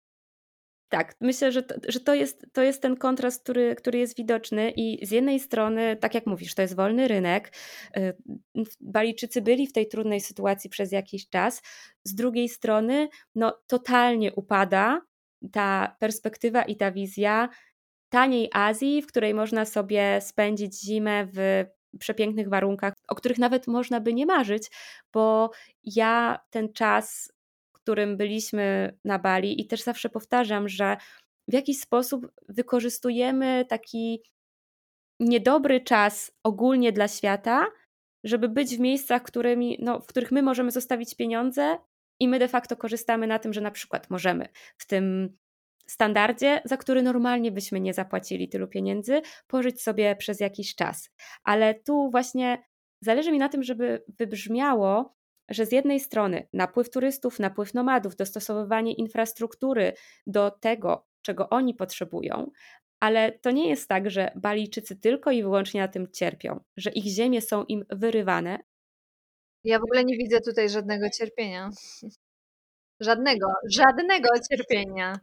[0.90, 4.70] Tak, myślę, że to, że to, jest, to jest ten kontrast, który, który jest widoczny
[4.76, 7.52] i z jednej strony, tak jak mówisz, to jest wolny rynek.
[7.96, 8.16] Y,
[8.80, 11.62] Balijczycy byli w tej trudnej sytuacji przez jakiś czas.
[12.04, 15.00] Z drugiej strony, no totalnie upada
[15.52, 17.48] ta perspektywa i ta wizja
[18.08, 21.64] taniej Azji, w której można sobie spędzić zimę w
[21.98, 24.70] przepięknych warunkach, o których nawet można by nie marzyć,
[25.12, 25.50] bo
[25.84, 27.32] ja ten czas
[27.90, 30.96] którym byliśmy na Bali i też zawsze powtarzam, że
[31.48, 34.22] w jakiś sposób wykorzystujemy taki
[35.20, 37.66] niedobry czas ogólnie dla świata,
[38.24, 41.78] żeby być w miejscach, którymi, no, w których my możemy zostawić pieniądze
[42.20, 44.48] i my de facto korzystamy na tym, że na przykład możemy
[44.78, 45.36] w tym
[45.86, 51.10] standardzie, za który normalnie byśmy nie zapłacili tylu pieniędzy, pożyć sobie przez jakiś czas.
[51.44, 52.62] Ale tu właśnie
[53.00, 55.19] zależy mi na tym, żeby wybrzmiało,
[55.50, 59.92] że z jednej strony napływ turystów, napływ nomadów, dostosowywanie infrastruktury
[60.26, 62.50] do tego, czego oni potrzebują,
[63.00, 67.04] ale to nie jest tak, że Balijczycy tylko i wyłącznie na tym cierpią, że ich
[67.04, 68.58] ziemie są im wyrywane.
[69.64, 71.70] Ja w ogóle nie widzę tutaj żadnego cierpienia.
[73.00, 75.20] Żadnego, żadnego cierpienia.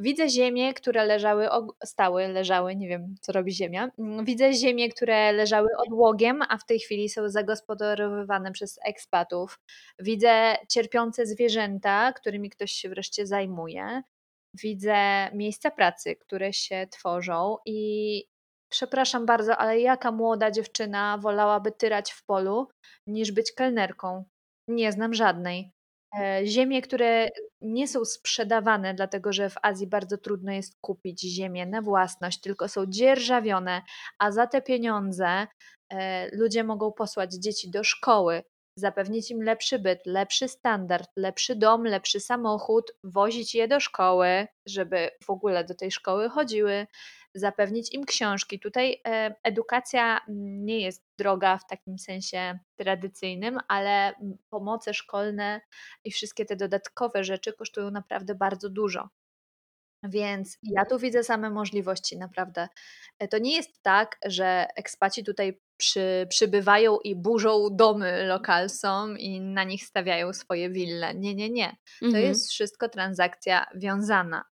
[0.00, 1.48] Widzę ziemie, które leżały,
[1.84, 3.90] stały, leżały, nie wiem co robi ziemia.
[4.24, 9.58] Widzę ziemie, które leżały odłogiem, a w tej chwili są zagospodarowywane przez ekspatów.
[9.98, 14.02] Widzę cierpiące zwierzęta, którymi ktoś się wreszcie zajmuje.
[14.54, 18.24] Widzę miejsca pracy, które się tworzą i
[18.68, 22.68] przepraszam bardzo, ale jaka młoda dziewczyna wolałaby tyrać w polu
[23.06, 24.24] niż być kelnerką?
[24.68, 25.77] Nie znam żadnej.
[26.16, 27.28] E, ziemie, które
[27.60, 32.68] nie są sprzedawane, dlatego że w Azji bardzo trudno jest kupić ziemię na własność, tylko
[32.68, 33.82] są dzierżawione,
[34.18, 35.46] a za te pieniądze
[35.90, 38.42] e, ludzie mogą posłać dzieci do szkoły,
[38.76, 45.10] zapewnić im lepszy byt, lepszy standard, lepszy dom, lepszy samochód, wozić je do szkoły, żeby
[45.24, 46.86] w ogóle do tej szkoły chodziły,
[47.38, 48.60] zapewnić im książki.
[48.60, 54.14] Tutaj e, edukacja nie jest droga w takim sensie tradycyjnym, ale
[54.50, 55.60] pomoce szkolne
[56.04, 59.08] i wszystkie te dodatkowe rzeczy kosztują naprawdę bardzo dużo.
[60.02, 62.68] Więc ja tu widzę same możliwości, naprawdę.
[63.18, 69.40] E, to nie jest tak, że ekspaci tutaj przy, przybywają i burzą domy lokalsom i
[69.40, 71.14] na nich stawiają swoje wille.
[71.14, 71.76] Nie, nie, nie.
[72.00, 72.24] To mhm.
[72.24, 74.44] jest wszystko transakcja wiązana.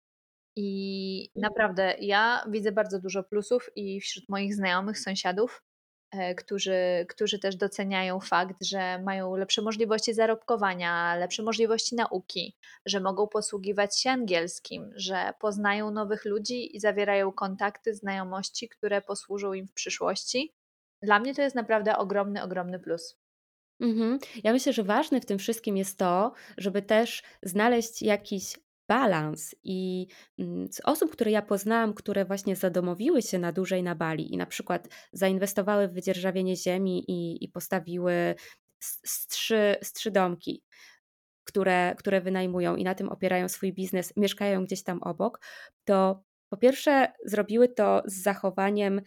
[0.55, 5.63] I naprawdę ja widzę bardzo dużo plusów i wśród moich znajomych, sąsiadów,
[6.11, 12.99] e, którzy, którzy też doceniają fakt, że mają lepsze możliwości zarobkowania, lepsze możliwości nauki, że
[12.99, 19.67] mogą posługiwać się angielskim, że poznają nowych ludzi i zawierają kontakty, znajomości, które posłużą im
[19.67, 20.53] w przyszłości.
[21.01, 23.17] Dla mnie to jest naprawdę ogromny, ogromny plus.
[23.79, 24.19] Mhm.
[24.43, 30.07] Ja myślę, że ważne w tym wszystkim jest to, żeby też znaleźć jakiś balans i
[30.39, 34.37] mm, z osób, które ja poznałam, które właśnie zadomowiły się na dłużej na Bali i
[34.37, 38.35] na przykład zainwestowały w wydzierżawienie ziemi i, i postawiły
[39.29, 40.63] trzy, trzy domki,
[41.43, 45.39] które, które wynajmują i na tym opierają swój biznes, mieszkają gdzieś tam obok,
[45.85, 49.01] to po pierwsze zrobiły to z zachowaniem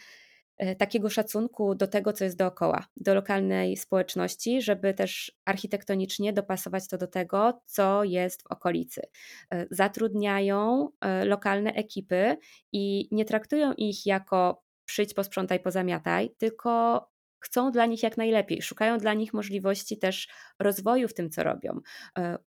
[0.78, 6.98] takiego szacunku do tego, co jest dookoła, do lokalnej społeczności, żeby też architektonicznie dopasować to
[6.98, 9.02] do tego, co jest w okolicy.
[9.50, 12.36] E, zatrudniają e, lokalne ekipy
[12.72, 17.02] i nie traktują ich jako przyjdź, posprzątaj, pozamiataj, tylko
[17.40, 21.80] chcą dla nich jak najlepiej, szukają dla nich możliwości też rozwoju w tym, co robią.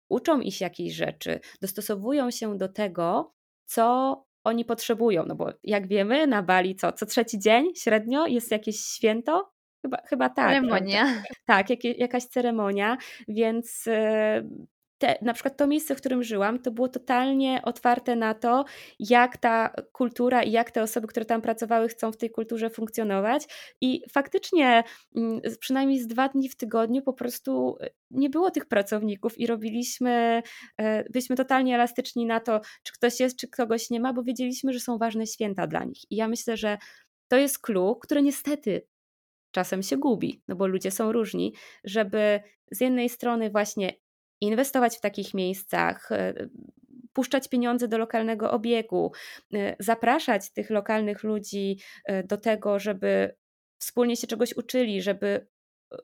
[0.08, 3.34] Uczą ich jakichś rzeczy, dostosowują się do tego,
[3.66, 8.50] co oni potrzebują, no bo jak wiemy, na Bali co, co trzeci dzień średnio jest
[8.50, 9.52] jakieś święto?
[9.82, 10.48] Chyba, chyba tak.
[10.48, 11.22] Ceremonia.
[11.46, 12.96] Tak, jak, jakaś ceremonia,
[13.28, 13.88] więc
[14.98, 18.64] te, na przykład to miejsce, w którym żyłam, to było totalnie otwarte na to,
[18.98, 23.46] jak ta kultura i jak te osoby, które tam pracowały, chcą w tej kulturze funkcjonować.
[23.80, 24.84] I faktycznie,
[25.16, 29.46] mm, przynajmniej z dwa dni w tygodniu, po prostu e, nie było tych pracowników i
[29.46, 30.42] robiliśmy,
[30.78, 34.72] e, byliśmy totalnie elastyczni na to, czy ktoś jest, czy kogoś nie ma, bo wiedzieliśmy,
[34.72, 36.02] że są ważne święta dla nich.
[36.10, 36.78] I ja myślę, że
[37.28, 38.86] to jest clue, które niestety
[39.50, 43.92] czasem się gubi, no bo ludzie są różni, żeby z jednej strony właśnie
[44.40, 46.34] inwestować w takich miejscach, e,
[47.12, 49.12] puszczać pieniądze do lokalnego obiegu,
[49.54, 53.36] e, zapraszać tych lokalnych ludzi e, do tego, żeby
[53.78, 55.46] wspólnie się czegoś uczyli, żeby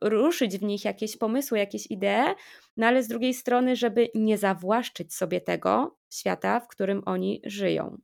[0.00, 2.34] ruszyć w nich jakieś pomysły, jakieś idee,
[2.76, 7.98] no ale z drugiej strony, żeby nie zawłaszczyć sobie tego świata, w którym oni żyją.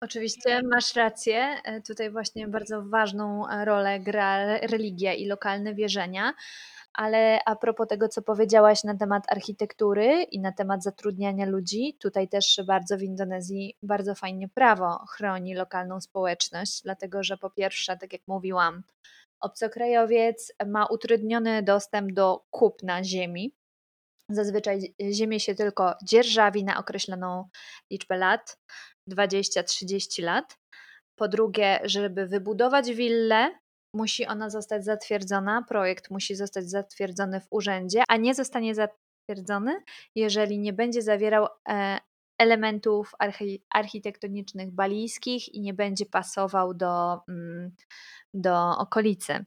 [0.00, 1.60] Oczywiście masz rację.
[1.86, 6.34] Tutaj właśnie bardzo ważną rolę gra religia i lokalne wierzenia.
[6.98, 12.28] Ale a propos tego, co powiedziałaś na temat architektury i na temat zatrudniania ludzi, tutaj
[12.28, 18.12] też bardzo w Indonezji bardzo fajnie prawo chroni lokalną społeczność, dlatego że po pierwsze, tak
[18.12, 18.82] jak mówiłam,
[19.40, 23.54] obcokrajowiec ma utrudniony dostęp do kupna ziemi.
[24.28, 27.48] Zazwyczaj ziemię się tylko dzierżawi na określoną
[27.90, 28.58] liczbę lat,
[29.10, 30.58] 20-30 lat.
[31.16, 33.50] Po drugie, żeby wybudować willę,
[33.94, 39.82] musi ona zostać zatwierdzona, projekt musi zostać zatwierdzony w urzędzie, a nie zostanie zatwierdzony,
[40.14, 41.98] jeżeli nie będzie zawierał e,
[42.38, 43.12] elementów
[43.70, 47.74] architektonicznych balijskich i nie będzie pasował do, mm,
[48.34, 49.44] do okolicy.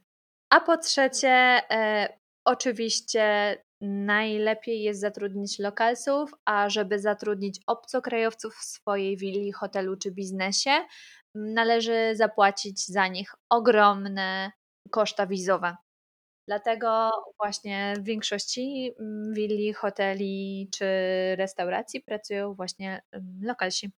[0.50, 1.28] A po trzecie,
[1.70, 2.08] e,
[2.44, 10.70] oczywiście najlepiej jest zatrudnić lokalsów, a żeby zatrudnić obcokrajowców w swojej willi, hotelu czy biznesie,
[11.34, 14.52] należy zapłacić za nich ogromne
[14.90, 15.76] koszta wizowe.
[16.48, 20.86] Dlatego właśnie w większości mm, willi, hoteli czy
[21.36, 23.02] restauracji pracują właśnie
[23.42, 23.90] lokalsi.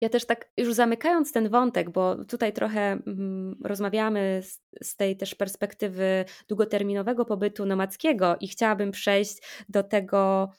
[0.00, 5.16] Ja też tak już zamykając ten wątek, bo tutaj trochę mm, rozmawiamy z, z, tej
[5.16, 10.50] też perspektywy długoterminowego pobytu nomadzkiego i chciałabym przejść do tego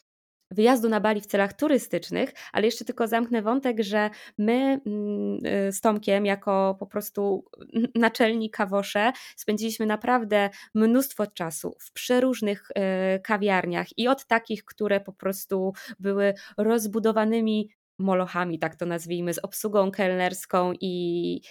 [0.51, 5.71] wyjazdu na Bali w celach turystycznych, ale jeszcze tylko zamknę wątek, że my mm, y,
[5.71, 7.45] z Tomkiem, jako po prostu
[7.95, 15.13] naczelni kawosze, spędziliśmy naprawdę mnóstwo czasu w przeróżnych y, kawiarniach i od takich, które po
[15.13, 17.69] prostu były rozbudowanymi
[17.99, 21.41] molochami, tak to nazwijmy, z obsługą kelnerską i,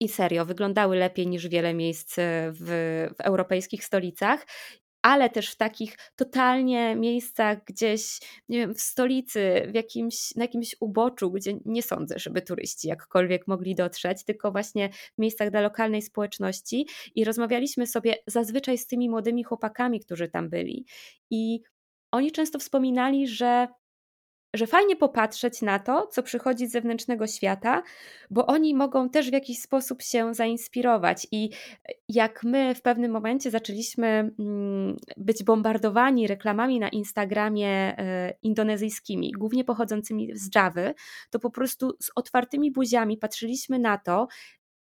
[0.00, 4.46] i serio, wyglądały lepiej niż wiele miejsc w, w europejskich stolicach
[5.06, 10.76] ale też w takich totalnie miejscach gdzieś, nie wiem, w stolicy, w jakimś, na jakimś
[10.80, 16.02] uboczu, gdzie nie sądzę, żeby turyści jakkolwiek mogli dotrzeć, tylko właśnie w miejscach dla lokalnej
[16.02, 16.86] społeczności.
[17.14, 20.86] I rozmawialiśmy sobie zazwyczaj z tymi młodymi chłopakami, którzy tam byli.
[21.30, 21.60] I
[22.12, 23.68] oni często wspominali, że
[24.54, 27.82] że fajnie popatrzeć na to, co przychodzi z zewnętrznego świata,
[28.30, 31.26] bo oni mogą też w jakiś sposób się zainspirować.
[31.32, 31.50] I
[32.08, 34.06] jak my w pewnym momencie zaczęliśmy
[34.38, 40.94] mm, być bombardowani reklamami na Instagramie e, indonezyjskimi, głównie pochodzącymi z Javy,
[41.30, 44.26] to po prostu z otwartymi buziami patrzyliśmy na to,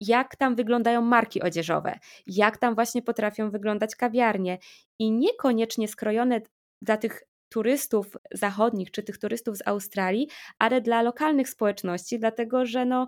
[0.01, 4.59] jak tam wyglądają marki odzieżowe, jak tam właśnie potrafią wyglądać kawiarnie
[4.99, 6.41] i niekoniecznie skrojone
[6.83, 7.23] dla tych
[7.55, 13.07] turystów zachodnich czy tych turystów z Australii, ale dla lokalnych społeczności, dlatego że no,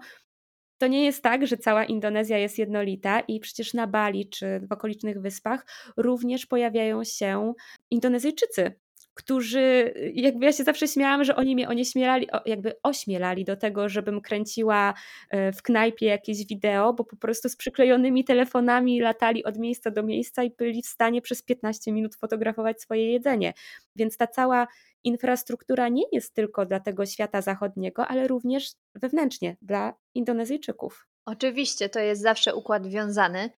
[0.79, 4.73] to nie jest tak, że cała Indonezja jest jednolita i przecież na Bali czy w
[4.73, 7.53] okolicznych wyspach również pojawiają się
[7.91, 8.81] Indonezyjczycy,
[9.17, 14.21] którzy, jakby ja się zawsze śmiałam, że oni mnie onieśmielali, jakby ośmielali do tego, żebym
[14.21, 14.95] kręciła
[15.31, 20.03] e, w knajpie jakieś wideo, bo po prostu z przyklejonymi telefonami latali od miejsca do
[20.03, 23.53] miejsca i byli w stanie przez 15 minut fotografować swoje jedzenie.
[23.97, 24.67] Więc ta cała
[25.05, 31.07] infrastruktura nie jest tylko dla tego świata zachodniego, ale również wewnętrznie dla Indonezyjczyków.
[31.27, 33.51] Oczywiście, to jest zawsze układ wiązany.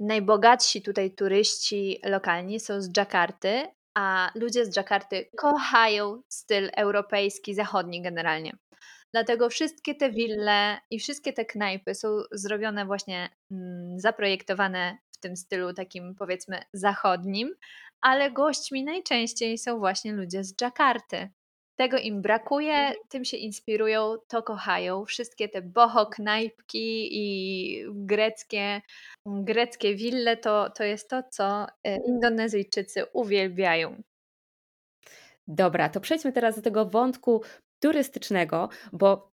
[0.00, 8.02] Najbogatsi tutaj turyści lokalni są z Dżakarty, a ludzie z Dżakarty kochają styl europejski, zachodni
[8.02, 8.52] generalnie.
[9.12, 15.36] Dlatego wszystkie te wille i wszystkie te knajpy są zrobione właśnie, mm, zaprojektowane w tym
[15.36, 17.54] stylu takim powiedzmy zachodnim,
[18.00, 21.30] ale gośćmi najczęściej są właśnie ludzie z Dżakarty.
[21.78, 22.96] Tego im brakuje, mhm.
[23.08, 25.04] tym się inspirują, to kochają.
[25.04, 28.82] Wszystkie te boho knajpki i greckie,
[29.26, 34.02] greckie wille to, to jest to, co e, Indonezyjczycy uwielbiają.
[35.46, 37.42] Dobra, to przejdźmy teraz do tego wątku
[37.80, 39.32] turystycznego, bo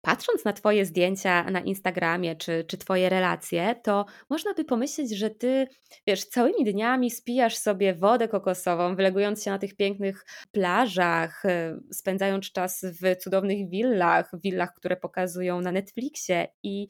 [0.00, 5.30] patrząc na Twoje zdjęcia na Instagramie czy, czy Twoje relacje, to można by pomyśleć, że
[5.30, 5.66] Ty,
[6.06, 12.52] wiesz, całymi dniami spijasz sobie wodę kokosową, wylegując się na tych pięknych plażach, e, spędzając
[12.52, 16.48] czas w cudownych willach, willach, które pokazują na Netflixie.
[16.62, 16.88] I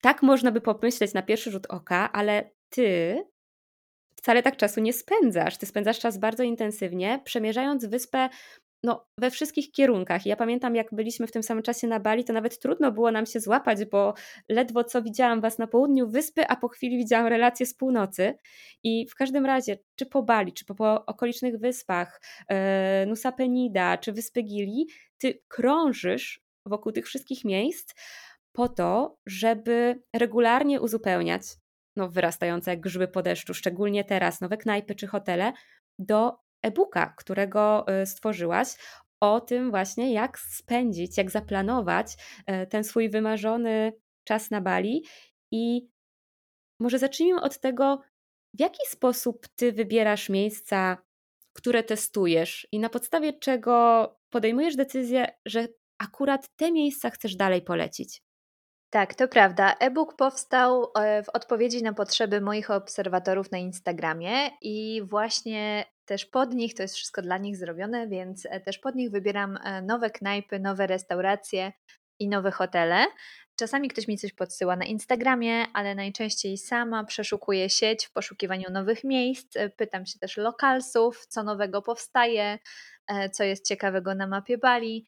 [0.00, 3.16] tak można by pomyśleć na pierwszy rzut oka, ale Ty
[4.16, 5.58] wcale tak czasu nie spędzasz.
[5.58, 8.28] Ty spędzasz czas bardzo intensywnie, przemierzając wyspę
[8.84, 10.26] no, we wszystkich kierunkach.
[10.26, 13.26] Ja pamiętam, jak byliśmy w tym samym czasie na Bali, to nawet trudno było nam
[13.26, 14.14] się złapać, bo
[14.48, 18.34] ledwo co widziałam was na południu wyspy, a po chwili widziałam relacje z północy.
[18.82, 23.98] I w każdym razie, czy po Bali, czy po, po okolicznych wyspach, e, Nusa Penida,
[23.98, 24.86] czy wyspy Gili,
[25.18, 27.94] ty krążysz wokół tych wszystkich miejsc
[28.52, 31.42] po to, żeby regularnie uzupełniać
[31.96, 35.52] no, wyrastające jak grzyby po deszczu, szczególnie teraz, nowe knajpy czy hotele,
[35.98, 38.76] do e-booka, którego y, stworzyłaś,
[39.20, 43.92] o tym właśnie, jak spędzić, jak zaplanować e, ten swój wymarzony
[44.24, 45.04] czas na Bali.
[45.52, 45.88] I
[46.80, 48.00] może zacznijmy od tego,
[48.54, 50.98] w jaki sposób ty wybierasz miejsca,
[51.52, 58.22] które testujesz i na podstawie czego podejmujesz decyzję, że akurat te miejsca chcesz dalej polecić.
[58.90, 59.74] Tak, to prawda.
[59.80, 66.54] E-book powstał e, w odpowiedzi na potrzeby moich obserwatorów na Instagramie i właśnie też pod
[66.54, 70.10] nich, to jest wszystko dla nich zrobione, więc e, też pod nich wybieram e, nowe
[70.10, 71.72] knajpy, nowe restauracje
[72.18, 73.06] i nowe hotele.
[73.56, 79.04] Czasami ktoś mi coś podsyła na Instagramie, ale najczęściej sama przeszukuję sieć w poszukiwaniu nowych
[79.04, 79.54] miejsc.
[79.76, 82.58] Pytam się też lokalsów, co nowego powstaje,
[83.06, 85.06] E, co jest ciekawego na mapie Bali.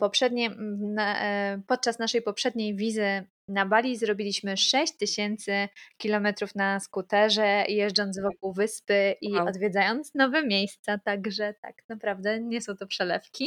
[0.00, 0.50] Poprzednie,
[0.98, 9.14] e, podczas naszej poprzedniej wizy na Bali zrobiliśmy 6000 kilometrów na skuterze, jeżdżąc wokół wyspy
[9.20, 9.48] i wow.
[9.48, 13.46] odwiedzając nowe miejsca, także tak naprawdę nie są to przelewki.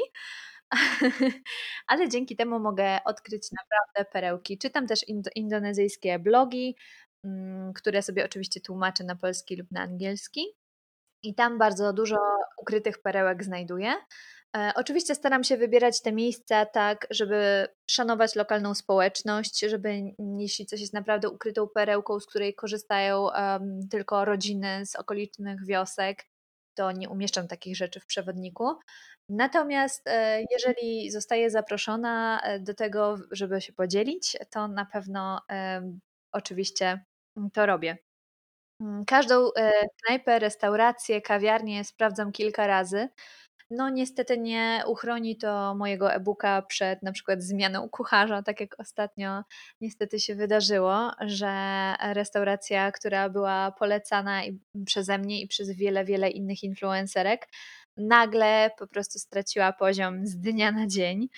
[1.88, 4.58] Ale dzięki temu mogę odkryć naprawdę perełki.
[4.58, 5.00] Czytam też
[5.36, 6.76] indonezyjskie blogi,
[7.24, 10.61] mm, które sobie oczywiście tłumaczę na polski lub na angielski.
[11.24, 12.18] I tam bardzo dużo
[12.58, 13.94] ukrytych perełek znajduję.
[14.58, 20.02] E, oczywiście staram się wybierać te miejsca tak, żeby szanować lokalną społeczność, żeby
[20.40, 26.24] jeśli coś jest naprawdę ukrytą perełką, z której korzystają um, tylko rodziny z okolicznych wiosek,
[26.74, 28.80] to nie umieszczam takich rzeczy w przewodniku.
[29.30, 35.42] Natomiast e, jeżeli zostaję zaproszona e, do tego, żeby się podzielić, to na pewno
[36.32, 37.06] oczywiście
[37.54, 37.98] to robię.
[38.82, 39.72] Mm, każdą e,
[40.06, 43.10] knajpę, restaurację, kawiarnię sprawdzam kilka razy.
[43.70, 49.44] No niestety nie uchroni to mojego e-booka przed na przykład zmianą kucharza, tak jak ostatnio
[49.82, 51.54] niestety się wydarzyło, że
[52.14, 57.48] restauracja, która była polecana i przeze mnie i przez wiele, wiele innych influencerek,
[57.98, 61.30] nagle po prostu straciła poziom z dnia na dzień.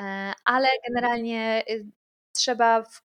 [0.00, 1.86] E, ale generalnie y,
[2.32, 3.02] trzeba w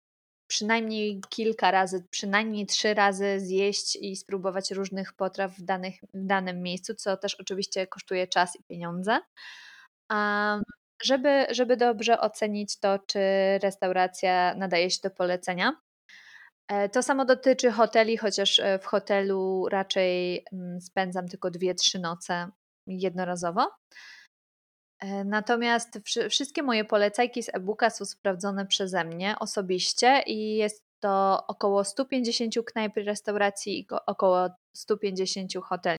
[0.49, 6.61] przynajmniej kilka razy, przynajmniej trzy razy zjeść i spróbować różnych potraw w, danych, w danym
[6.61, 9.19] miejscu, co też oczywiście kosztuje czas i pieniądze.
[10.11, 10.63] Um,
[11.03, 13.19] żeby, żeby dobrze ocenić to, czy
[13.63, 15.73] restauracja nadaje się do polecenia.
[16.67, 21.99] E, to samo dotyczy hoteli, chociaż e, w hotelu raczej mm, spędzam tylko dwie, trzy
[21.99, 22.49] noce
[22.87, 23.71] jednorazowo.
[24.99, 31.43] E, natomiast wszystkie moje polecajki z e-booka są sprawdzone przeze mnie osobiście i jest to
[31.47, 35.97] około 150 knajp restauracji i około 150 hoteli.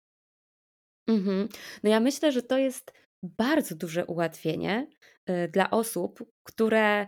[1.09, 1.49] Mhm.
[1.83, 2.93] No ja myślę, że to jest
[3.23, 4.87] bardzo duże ułatwienie
[5.31, 7.07] y, dla osób, które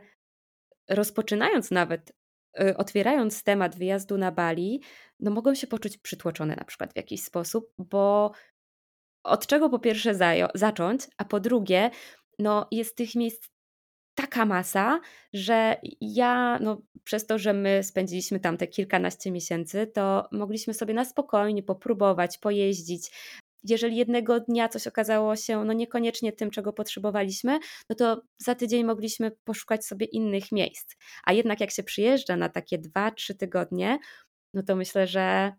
[0.91, 2.13] rozpoczynając nawet,
[2.61, 4.83] y, otwierając temat wyjazdu na Bali,
[5.21, 8.33] no mogą się poczuć przytłoczone na przykład w jakiś sposób, bo
[9.25, 10.15] od czego po pierwsze
[10.55, 11.91] zacząć, a po drugie,
[12.39, 13.49] no jest tych miejsc
[14.15, 15.01] taka masa,
[15.33, 20.95] że ja, no, przez to, że my spędziliśmy tam te kilkanaście miesięcy, to mogliśmy sobie
[20.95, 23.11] na spokojnie popróbować, pojeździć.
[23.65, 27.59] Jeżeli jednego dnia coś okazało się no niekoniecznie tym, czego potrzebowaliśmy,
[27.91, 30.95] no to za tydzień mogliśmy poszukać sobie innych miejsc.
[31.25, 33.99] A jednak jak się przyjeżdża na takie dwa, trzy tygodnie,
[34.55, 35.53] no to myślę, że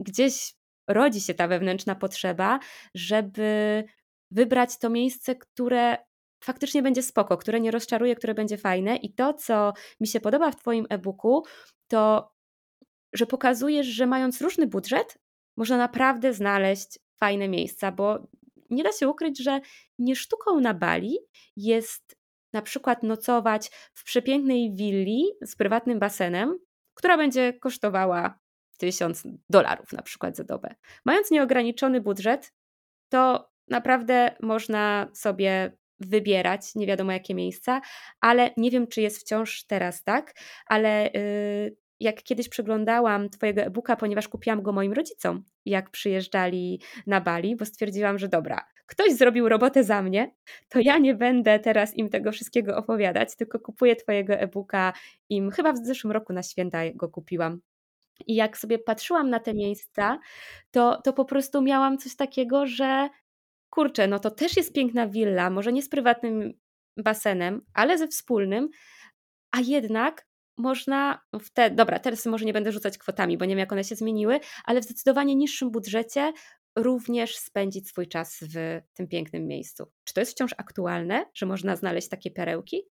[0.00, 0.54] gdzieś
[0.92, 2.58] rodzi się ta wewnętrzna potrzeba,
[2.94, 3.84] żeby
[4.30, 5.96] wybrać to miejsce, które
[6.44, 8.96] faktycznie będzie spoko, które nie rozczaruje, które będzie fajne.
[8.96, 11.42] I to, co mi się podoba w Twoim e-booku,
[11.88, 12.32] to
[13.12, 15.18] że pokazujesz, że mając różny budżet,
[15.56, 18.26] można naprawdę znaleźć fajne miejsca, bo
[18.70, 19.60] nie da się ukryć, że
[19.98, 21.18] nie sztuką na Bali
[21.56, 22.16] jest
[22.52, 26.58] na przykład nocować w przepięknej willi z prywatnym basenem,
[26.94, 28.38] która będzie kosztowała
[28.82, 30.74] tysiąc dolarów na przykład za dobę.
[31.04, 32.52] Mając nieograniczony budżet,
[33.08, 37.80] to naprawdę można sobie wybierać nie wiadomo jakie miejsca,
[38.20, 40.34] ale nie wiem, czy jest wciąż teraz tak,
[40.66, 47.20] ale yy, jak kiedyś przeglądałam Twojego e-booka, ponieważ kupiłam go moim rodzicom, jak przyjeżdżali na
[47.20, 50.34] Bali, bo stwierdziłam, że dobra, ktoś zrobił robotę za mnie,
[50.68, 54.92] to ja nie będę teraz im tego wszystkiego opowiadać, tylko kupuję Twojego e-booka
[55.28, 57.60] im, chyba w zeszłym roku na święta go kupiłam.
[58.26, 60.18] I jak sobie patrzyłam na te miejsca,
[60.70, 63.08] to, to po prostu miałam coś takiego, że
[63.70, 66.52] kurczę, no to też jest piękna willa, może nie z prywatnym
[66.96, 68.68] basenem, ale ze wspólnym,
[69.50, 73.58] a jednak można w te, dobra, teraz może nie będę rzucać kwotami, bo nie wiem
[73.58, 76.32] jak one się zmieniły, ale w zdecydowanie niższym budżecie
[76.76, 79.84] również spędzić swój czas w tym pięknym miejscu.
[80.04, 82.82] Czy to jest wciąż aktualne, że można znaleźć takie perełki?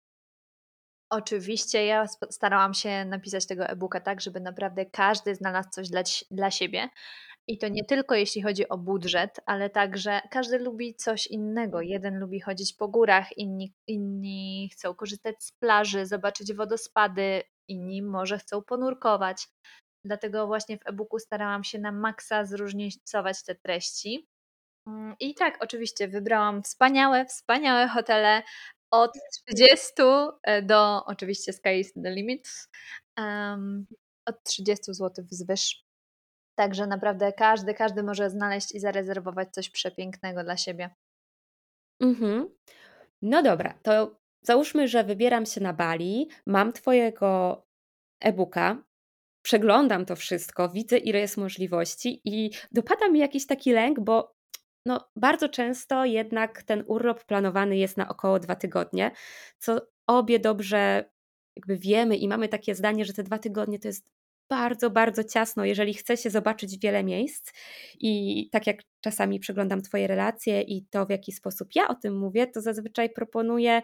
[1.14, 6.02] Oczywiście, ja starałam się napisać tego e-booka tak, żeby naprawdę każdy znalazł coś dla,
[6.32, 6.90] dla siebie.
[7.48, 11.82] I to nie tylko jeśli chodzi o budżet, ale także każdy lubi coś innego.
[11.82, 18.38] Jeden lubi chodzić po górach, inni, inni chcą korzystać z plaży, zobaczyć wodospady, inni może
[18.38, 19.48] chcą ponurkować.
[20.06, 24.28] Dlatego właśnie w e-booku starałam się na maksa zróżnicować te treści.
[24.88, 28.44] Mm, I tak, oczywiście wybrałam wspaniałe, wspaniałe hotele
[28.92, 29.12] od
[29.48, 29.94] 30
[30.44, 32.68] e, do oczywiście sky is the limit.
[33.18, 33.88] Um,
[34.26, 35.84] od 30 zł wzwyż.
[36.56, 40.96] Także naprawdę każdy, każdy może znaleźć i zarezerwować coś przepięknego dla siebie.
[42.02, 42.50] Mhm.
[43.22, 47.62] No dobra, to załóżmy, że wybieram się na Bali, mam Twojego
[48.20, 48.84] e-booka,
[49.42, 54.36] przeglądam to wszystko, widzę ile jest możliwości i dopada mi jakiś taki lęk, bo
[54.86, 59.12] no, bardzo często jednak ten urlop planowany jest na około dwa tygodnie,
[59.60, 61.12] co obie dobrze
[61.56, 64.06] jakby wiemy i mamy takie zdanie, że te dwa tygodnie to jest
[64.50, 67.52] bardzo, bardzo ciasno, jeżeli chce się zobaczyć wiele miejsc.
[68.00, 72.18] I tak jak czasami przeglądam Twoje relacje i to, w jaki sposób ja o tym
[72.18, 73.82] mówię, to zazwyczaj proponuję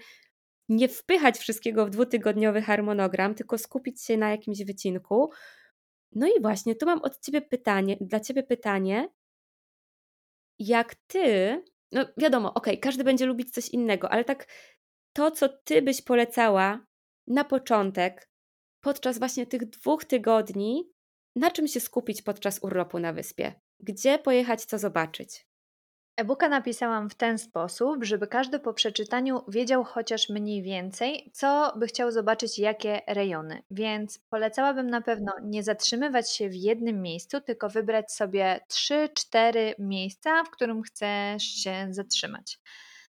[0.69, 5.31] nie wpychać wszystkiego w dwutygodniowy harmonogram, tylko skupić się na jakimś wycinku.
[6.11, 9.09] No i właśnie, tu mam od Ciebie pytanie, dla Ciebie pytanie,
[10.59, 14.47] jak Ty, no wiadomo, ok, każdy będzie lubić coś innego, ale tak
[15.13, 16.85] to, co Ty byś polecała
[17.27, 18.29] na początek,
[18.81, 20.91] podczas właśnie tych dwóch tygodni,
[21.35, 23.53] na czym się skupić podczas urlopu na wyspie?
[23.79, 25.46] Gdzie pojechać, co zobaczyć?
[26.17, 31.87] E-booka napisałam w ten sposób, żeby każdy po przeczytaniu wiedział chociaż mniej więcej, co by
[31.87, 33.63] chciał zobaczyć, jakie rejony.
[33.71, 40.43] Więc polecałabym na pewno nie zatrzymywać się w jednym miejscu, tylko wybrać sobie 3-4 miejsca,
[40.43, 42.59] w którym chcesz się zatrzymać.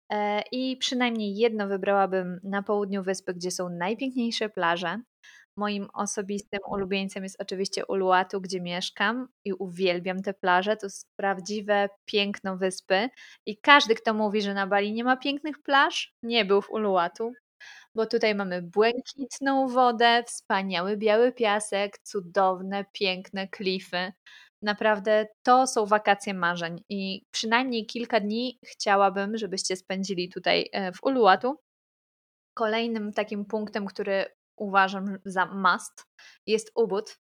[0.10, 5.00] E, I przynajmniej jedno wybrałabym na południu wyspy, gdzie są najpiękniejsze plaże.
[5.60, 10.78] Moim osobistym ulubieńcem jest oczywiście Uluwatu, gdzie mieszkam i uwielbiam te plaże.
[10.78, 13.10] To jest prawdziwe piękno wyspy
[13.46, 17.32] i każdy, kto mówi, że na Bali nie ma pięknych plaż, nie był w Uluwatu,
[17.96, 24.14] bo tutaj mamy błękitną wodę, wspaniały biały piasek, cudowne, piękne klify.
[24.62, 31.04] Naprawdę to są wakacje marzeń i przynajmniej kilka dni chciałabym, żebyście spędzili tutaj e, w
[31.04, 31.60] Uluwatu.
[32.54, 34.26] Kolejnym takim punktem, który
[34.60, 36.06] uważam za must,
[36.48, 37.20] jest Ubud.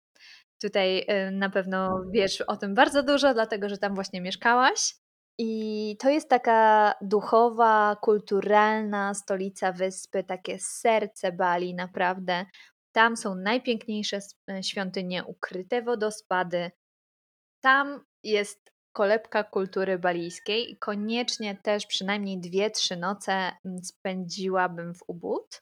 [0.62, 4.96] Tutaj y, na pewno wiesz o tym bardzo dużo, dlatego że tam właśnie mieszkałaś.
[5.42, 12.46] I to jest taka duchowa, kulturalna stolica wyspy, takie serce Bali, naprawdę.
[12.92, 14.20] Tam są najpiękniejsze
[14.52, 16.72] y, świątynie, ukryte wodospady.
[17.62, 23.32] Tam jest kolebka kultury balijskiej i koniecznie też przynajmniej dwie, trzy noce
[23.66, 25.62] mm, spędziłabym w Ubud.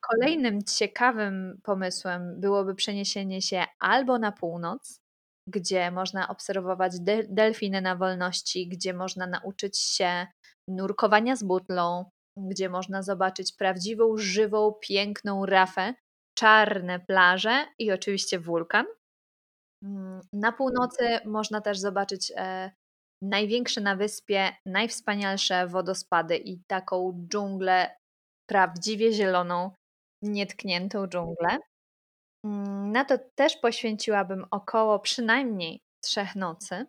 [0.00, 5.00] Kolejnym ciekawym pomysłem byłoby przeniesienie się albo na północ,
[5.48, 6.92] gdzie można obserwować
[7.28, 10.26] delfiny na wolności, gdzie można nauczyć się
[10.68, 15.94] nurkowania z butlą, gdzie można zobaczyć prawdziwą, żywą, piękną rafę,
[16.38, 18.86] czarne plaże i oczywiście wulkan.
[19.84, 22.70] Mm, na północy można też zobaczyć e,
[23.22, 27.96] największe na wyspie, najwspanialsze wodospady i taką dżunglę
[28.46, 29.70] prawdziwie zieloną,
[30.22, 31.58] nietkniętą dżunglę.
[32.44, 36.86] Mm, na to też poświęciłabym około przynajmniej trzech nocy.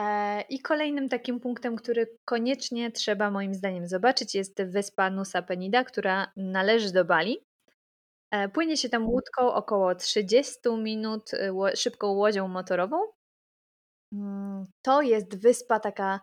[0.00, 5.84] E, I kolejnym takim punktem, który koniecznie trzeba moim zdaniem zobaczyć, jest wyspa Nusa Penida,
[5.84, 7.38] która należy do Bali.
[8.30, 11.30] E, płynie się tam łódką około 30 minut
[11.74, 12.96] szybką łodzią motorową.
[14.12, 16.20] Mm, to jest wyspa taka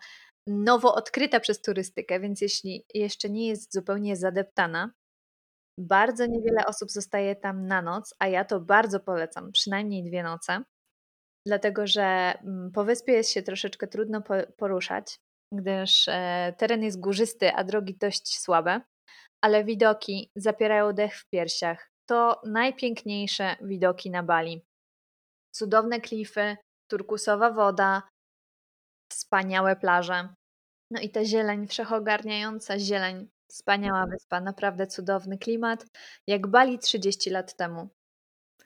[0.50, 4.92] nowo odkryta przez turystykę, więc jeśli jeszcze nie jest zupełnie zadeptana,
[5.80, 10.64] bardzo niewiele osób zostaje tam na noc, a ja to bardzo polecam, przynajmniej dwie noce,
[11.48, 14.22] dlatego że mm, po wyspie jest się troszeczkę trudno
[14.58, 15.20] poruszać.
[15.54, 18.82] gdyż e, teren jest górzysty, a drogi dość słabe,
[19.44, 21.90] ale widoki zapierają dech w piersiach.
[22.10, 24.66] To najpiękniejsze widoki na Bali.
[25.56, 26.58] Cudowne klify,
[26.92, 28.02] turkusowa woda,
[29.12, 30.30] wspaniałe plaże.
[30.92, 33.28] No i ta zieleń, wszechogarniająca zieleń.
[33.48, 35.86] Wspaniała wyspa, naprawdę cudowny klimat,
[36.28, 37.90] jak Bali 30 lat temu.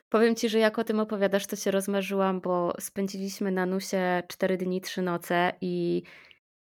[0.09, 4.57] Powiem Ci, że jak o tym opowiadasz, to się rozmarzyłam, bo spędziliśmy na Nusie 4
[4.57, 6.03] dni, 3 noce i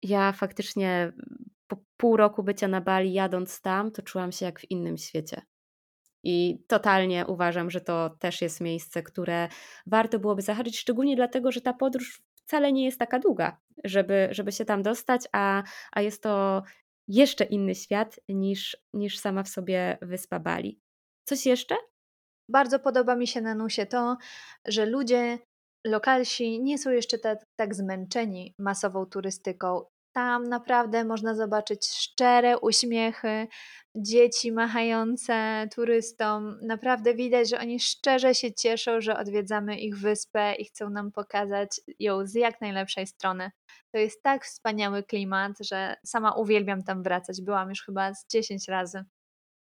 [0.03, 1.13] ja faktycznie
[1.67, 5.43] po pół roku bycia na Bali, jadąc tam, to czułam się jak w innym świecie.
[6.23, 9.49] I totalnie uważam, że to też jest miejsce, które
[9.87, 14.53] warto byłoby zahaczyć, szczególnie dlatego, że ta podróż wcale nie jest taka długa, żeby, żeby
[14.53, 16.63] się tam dostać, a, a jest to
[17.09, 20.81] jeszcze inny świat niż, niż sama w sobie wyspa Bali.
[21.29, 21.75] Coś jeszcze?
[22.51, 24.17] Bardzo podoba mi się na Nusie to,
[24.69, 25.39] że ludzie
[25.87, 29.85] lokalsi nie są jeszcze tak, tak zmęczeni masową turystyką.
[30.17, 33.47] Tam naprawdę można zobaczyć szczere uśmiechy,
[33.97, 36.59] dzieci machające turystom.
[36.63, 41.81] Naprawdę widać, że oni szczerze się cieszą, że odwiedzamy ich wyspę i chcą nam pokazać
[41.99, 43.51] ją z jak najlepszej strony.
[43.93, 47.43] To jest tak wspaniały klimat, że sama uwielbiam tam wracać.
[47.43, 49.05] Byłam już chyba z 10 razy.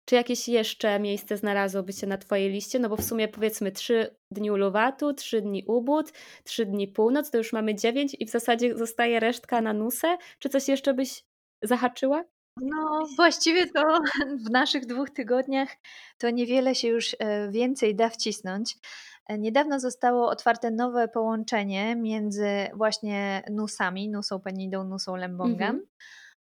[0.09, 2.79] Czy jakieś jeszcze miejsce znalazłoby się na Twojej liście?
[2.79, 6.13] No bo w sumie powiedzmy trzy dni Uluwatu, trzy dni Ubud,
[6.45, 10.17] trzy dni Północ, to już mamy dziewięć i w zasadzie zostaje resztka na Nusę.
[10.39, 11.25] Czy coś jeszcze byś
[11.63, 12.25] zahaczyła?
[12.61, 13.83] No, właściwie to
[14.47, 15.69] w naszych dwóch tygodniach
[16.19, 18.77] to niewiele się już e, więcej da wcisnąć.
[19.27, 25.71] E, niedawno zostało otwarte nowe połączenie między właśnie Nusami, Nusą Penidą, Nusą Lembongam.
[25.71, 25.87] Mhm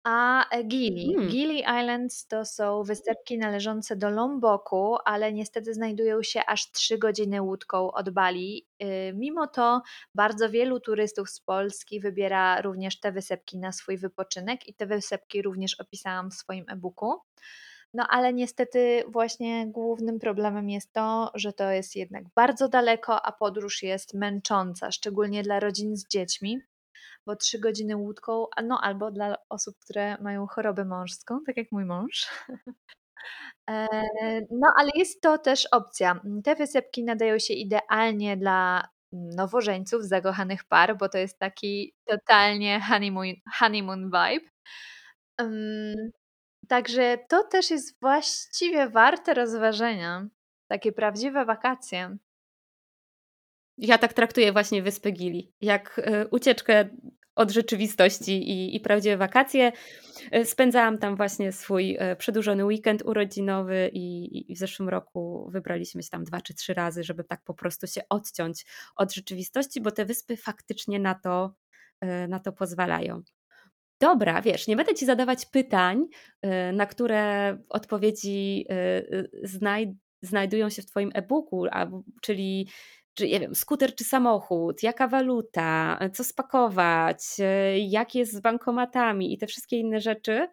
[0.09, 1.15] a Gili.
[1.15, 1.29] Hmm.
[1.29, 7.43] Gili Islands to są wysepki należące do Lomboku, ale niestety znajdują się aż 3 godziny
[7.43, 8.67] łódką od Bali.
[8.83, 9.83] Y, mimo to
[10.15, 15.43] bardzo wielu turystów z Polski wybiera również te wysepki na swój wypoczynek i te wysepki
[15.43, 17.21] również opisałam w swoim e-booku.
[17.95, 23.33] No ale niestety właśnie głównym problemem jest to, że to jest jednak bardzo daleko, a
[23.33, 26.61] podróż jest męcząca, szczególnie dla rodzin z dziećmi
[27.27, 31.85] bo trzy godziny łódką, no albo dla osób, które mają chorobę mążską, tak jak mój
[31.85, 32.27] mąż.
[33.71, 33.87] E,
[34.51, 36.21] no, ale jest to też opcja.
[36.45, 43.35] Te wysepki nadają się idealnie dla nowożeńców, zakochanych par, bo to jest taki totalnie honeymoon,
[43.59, 44.51] honeymoon vibe.
[46.69, 50.29] Także to też jest właściwie warte rozważenia.
[50.69, 52.17] Takie prawdziwe wakacje.
[53.79, 56.89] Ja tak traktuję właśnie Wyspy Gili, jak e, ucieczkę
[57.35, 59.73] od rzeczywistości i, i prawdziwe wakacje.
[60.31, 66.03] E, spędzałam tam właśnie swój e, przedłużony weekend urodzinowy i, i, w zeszłym roku wybraliśmy
[66.03, 68.67] się tam dwa czy trzy razy, żeby tak po prostu się odciąć
[68.97, 71.55] od rzeczywistości, bo te wyspy faktycznie na to,
[72.29, 73.23] na to pozwalają.
[74.01, 76.05] Dobra, wiesz, nie będę ci zadawać pytań,
[76.73, 78.67] na które odpowiedzi
[80.23, 81.67] znajdują się w Twoim e-booku,
[82.23, 82.69] czyli
[83.17, 89.33] czy nie wiem, skuter czy samochód, jaka waluta, co spakować, e, jak jest z bankomatami
[89.33, 90.49] i te wszystkie inne rzeczy.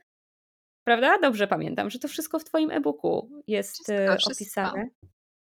[0.83, 1.17] Prawda?
[1.21, 4.89] Dobrze pamiętam, że to wszystko w Twoim e-booku jest wszystko, opisane.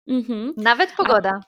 [0.07, 0.53] Mhm.
[0.57, 1.39] Nawet pogoda.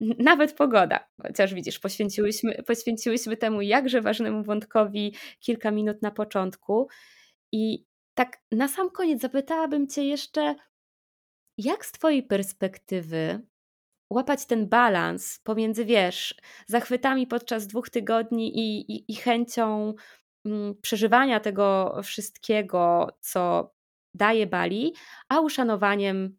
[0.00, 1.08] A, nawet pogoda.
[1.22, 6.88] Chociaż widzisz, poświęciłyśmy, poświęciłyśmy temu jakże ważnemu wątkowi kilka minut na początku.
[7.52, 10.54] I tak na sam koniec zapytałabym Cię jeszcze,
[11.58, 13.40] jak z Twojej perspektywy
[14.12, 16.34] łapać ten balans pomiędzy, wiesz,
[16.66, 19.94] zachwytami podczas dwóch tygodni i, i, i chęcią
[20.44, 23.72] mm, przeżywania tego wszystkiego, co
[24.14, 24.94] daje Bali,
[25.28, 26.36] a uszanowaniem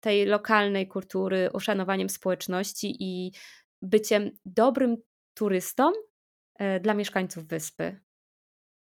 [0.00, 3.32] tej lokalnej kultury, uszanowaniem społeczności i
[3.82, 4.96] byciem dobrym
[5.34, 5.92] turystą
[6.58, 8.00] e, dla mieszkańców wyspy?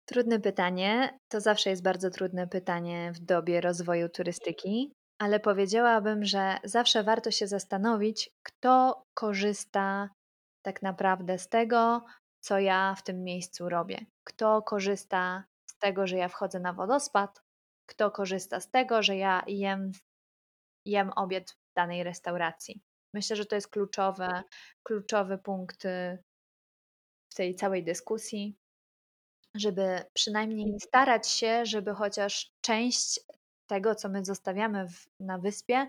[0.05, 1.19] Trudne pytanie.
[1.29, 7.31] To zawsze jest bardzo trudne pytanie w dobie rozwoju turystyki ale powiedziałabym, że zawsze warto
[7.31, 10.11] się zastanowić, kto korzysta
[10.63, 12.05] tak naprawdę z tego,
[12.41, 14.07] co ja w tym miejscu robię.
[14.25, 17.43] Kto korzysta z tego, że ja wchodzę na wodospad,
[17.87, 19.93] kto korzysta z tego, że ja jem,
[20.85, 22.83] jem obiad w danej restauracji.
[23.15, 24.29] Myślę, że to jest kluczowy,
[24.83, 26.19] kluczowy punkt y,
[27.33, 28.57] w tej całej dyskusji,
[29.55, 33.21] żeby przynajmniej starać się, żeby chociaż część
[33.69, 35.89] tego, co my zostawiamy w, na wyspie,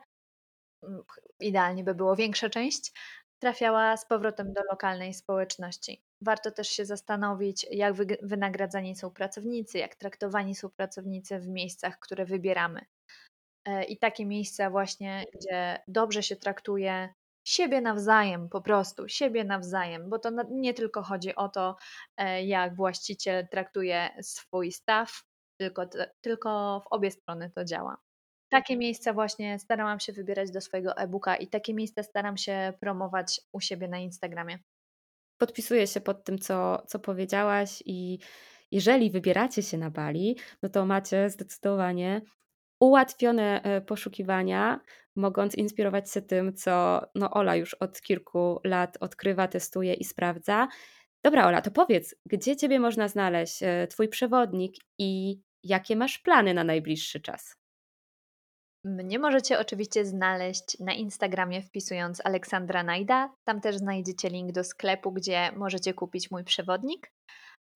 [1.39, 2.93] idealnie by było większa część,
[3.39, 6.01] trafiała z powrotem do lokalnej społeczności.
[6.21, 12.25] Warto też się zastanowić, jak wynagradzani są pracownicy, jak traktowani są pracownicy w miejscach, które
[12.25, 12.86] wybieramy.
[13.65, 17.13] E, I takie miejsca właśnie, gdzie dobrze się traktuje
[17.47, 21.75] siebie nawzajem, po prostu siebie nawzajem, bo to nie tylko chodzi o to,
[22.17, 25.23] e, jak właściciel traktuje swój staw,
[25.60, 25.86] tylko,
[26.22, 27.97] tylko w obie strony to działa.
[28.49, 33.41] Takie miejsca właśnie starałam się wybierać do swojego e-booka i takie miejsca staram się promować
[33.51, 34.60] u siebie na Instagramie.
[35.38, 38.20] Podpisuję się pod tym, co, co powiedziałaś, i
[38.72, 42.22] jeżeli wybieracie się na Bali, no to macie zdecydowanie
[42.80, 44.80] ułatwione e, poszukiwania,
[45.16, 50.68] mogąc inspirować się tym, co no Ola już od kilku lat odkrywa, testuje i sprawdza.
[51.24, 56.53] Dobra, Ola, to powiedz, gdzie Ciebie można znaleźć, e, Twój przewodnik i jakie masz plany
[56.53, 57.55] na najbliższy czas?
[58.86, 63.34] Mnie możecie oczywiście znaleźć na Instagramie wpisując Aleksandra Najda.
[63.43, 67.12] Tam też znajdziecie link do sklepu, gdzie możecie kupić mój przewodnik.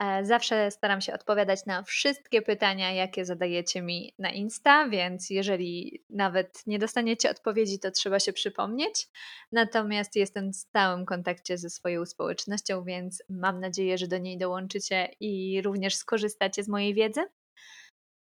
[0.02, 6.04] E, zawsze staram się odpowiadać na wszystkie pytania, jakie zadajecie mi na Insta, więc jeżeli
[6.10, 9.08] nawet nie dostaniecie odpowiedzi, to trzeba się przypomnieć.
[9.52, 15.08] Natomiast jestem w stałym kontakcie ze swoją społecznością, więc mam nadzieję, że do niej dołączycie
[15.20, 17.20] i również skorzystacie z mojej wiedzy.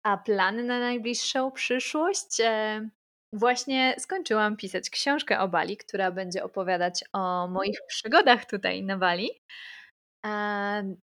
[0.02, 2.40] A plany na najbliższą przyszłość?
[2.40, 2.88] E,
[3.32, 9.30] właśnie skończyłam pisać książkę o Bali, która będzie opowiadać o moich przygodach tutaj na Bali.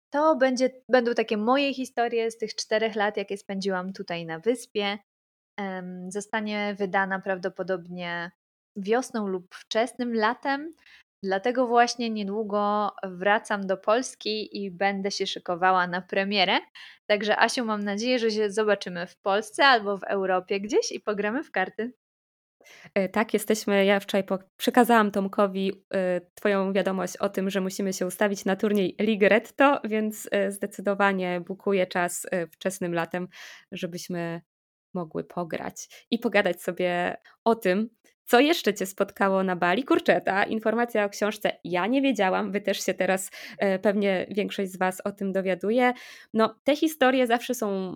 [0.09, 4.97] To będzie, będą takie moje historie z tych czterech lat, jakie spędziłam tutaj na wyspie.
[6.07, 8.31] Zostanie wydana prawdopodobnie
[8.75, 10.73] wiosną lub wczesnym latem.
[11.23, 16.59] Dlatego właśnie niedługo wracam do Polski i będę się szykowała na premierę.
[17.05, 21.43] Także Asiu, mam nadzieję, że się zobaczymy w Polsce albo w Europie gdzieś i pogramy
[21.43, 21.93] w karty.
[22.93, 23.85] E, tak, jesteśmy.
[23.85, 24.23] Ja wczoraj
[24.57, 30.29] przekazałam Tomkowi e, Twoją wiadomość o tym, że musimy się ustawić na turniej Ligretto, więc
[30.31, 33.27] e, zdecydowanie bukuję czas wczesnym latem,
[33.71, 34.41] żebyśmy
[34.93, 37.89] mogły pograć i pogadać sobie o tym,
[38.25, 39.83] co jeszcze Cię spotkało na Bali?
[39.83, 43.31] Kurczę, ta informacja o książce ja nie wiedziałam, Wy też się teraz
[43.81, 45.93] pewnie większość z Was o tym dowiaduje.
[46.33, 47.95] No, te historie zawsze są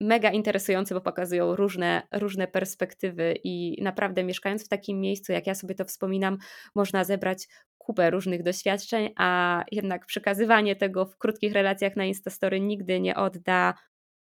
[0.00, 5.54] mega interesujące, bo pokazują różne, różne perspektywy i naprawdę mieszkając w takim miejscu, jak ja
[5.54, 6.38] sobie to wspominam,
[6.74, 7.48] można zebrać
[7.78, 13.74] kupę różnych doświadczeń, a jednak przekazywanie tego w krótkich relacjach na Instastory nigdy nie odda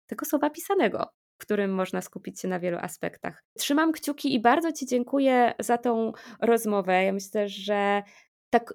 [0.06, 1.06] tego słowa pisanego,
[1.42, 3.44] którym można skupić się na wielu aspektach.
[3.58, 7.04] Trzymam kciuki i bardzo Ci dziękuję za tą rozmowę.
[7.04, 8.02] Ja myślę, że
[8.50, 8.74] tak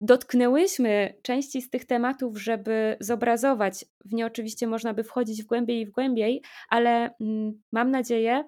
[0.00, 3.84] dotknęłyśmy części z tych tematów, żeby zobrazować.
[4.04, 8.44] W nie oczywiście można by wchodzić w głębiej i w głębiej, ale mm, mam nadzieję,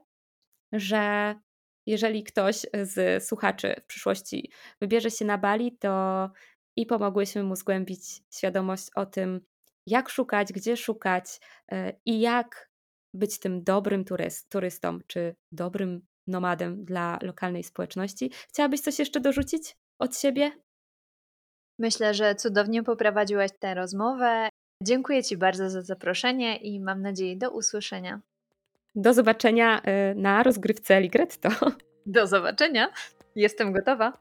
[0.73, 1.35] że
[1.87, 6.31] jeżeli ktoś z słuchaczy w przyszłości wybierze się na Bali, to
[6.77, 9.41] i pomogłyśmy mu zgłębić świadomość o tym,
[9.87, 11.41] jak szukać, gdzie szukać
[11.73, 12.70] e, i jak
[13.15, 18.31] być tym dobrym turyst, turystą czy dobrym nomadem dla lokalnej społeczności.
[18.49, 20.53] Chciałabyś coś jeszcze dorzucić od siebie?
[21.79, 24.49] Myślę, że cudownie poprowadziłaś tę rozmowę.
[24.83, 28.21] Dziękuję Ci bardzo za zaproszenie i mam nadzieję do usłyszenia.
[28.95, 31.49] Do zobaczenia y, na rozgrywce Ligretto.
[32.07, 32.93] Do zobaczenia.
[33.37, 34.19] Jestem gotowa.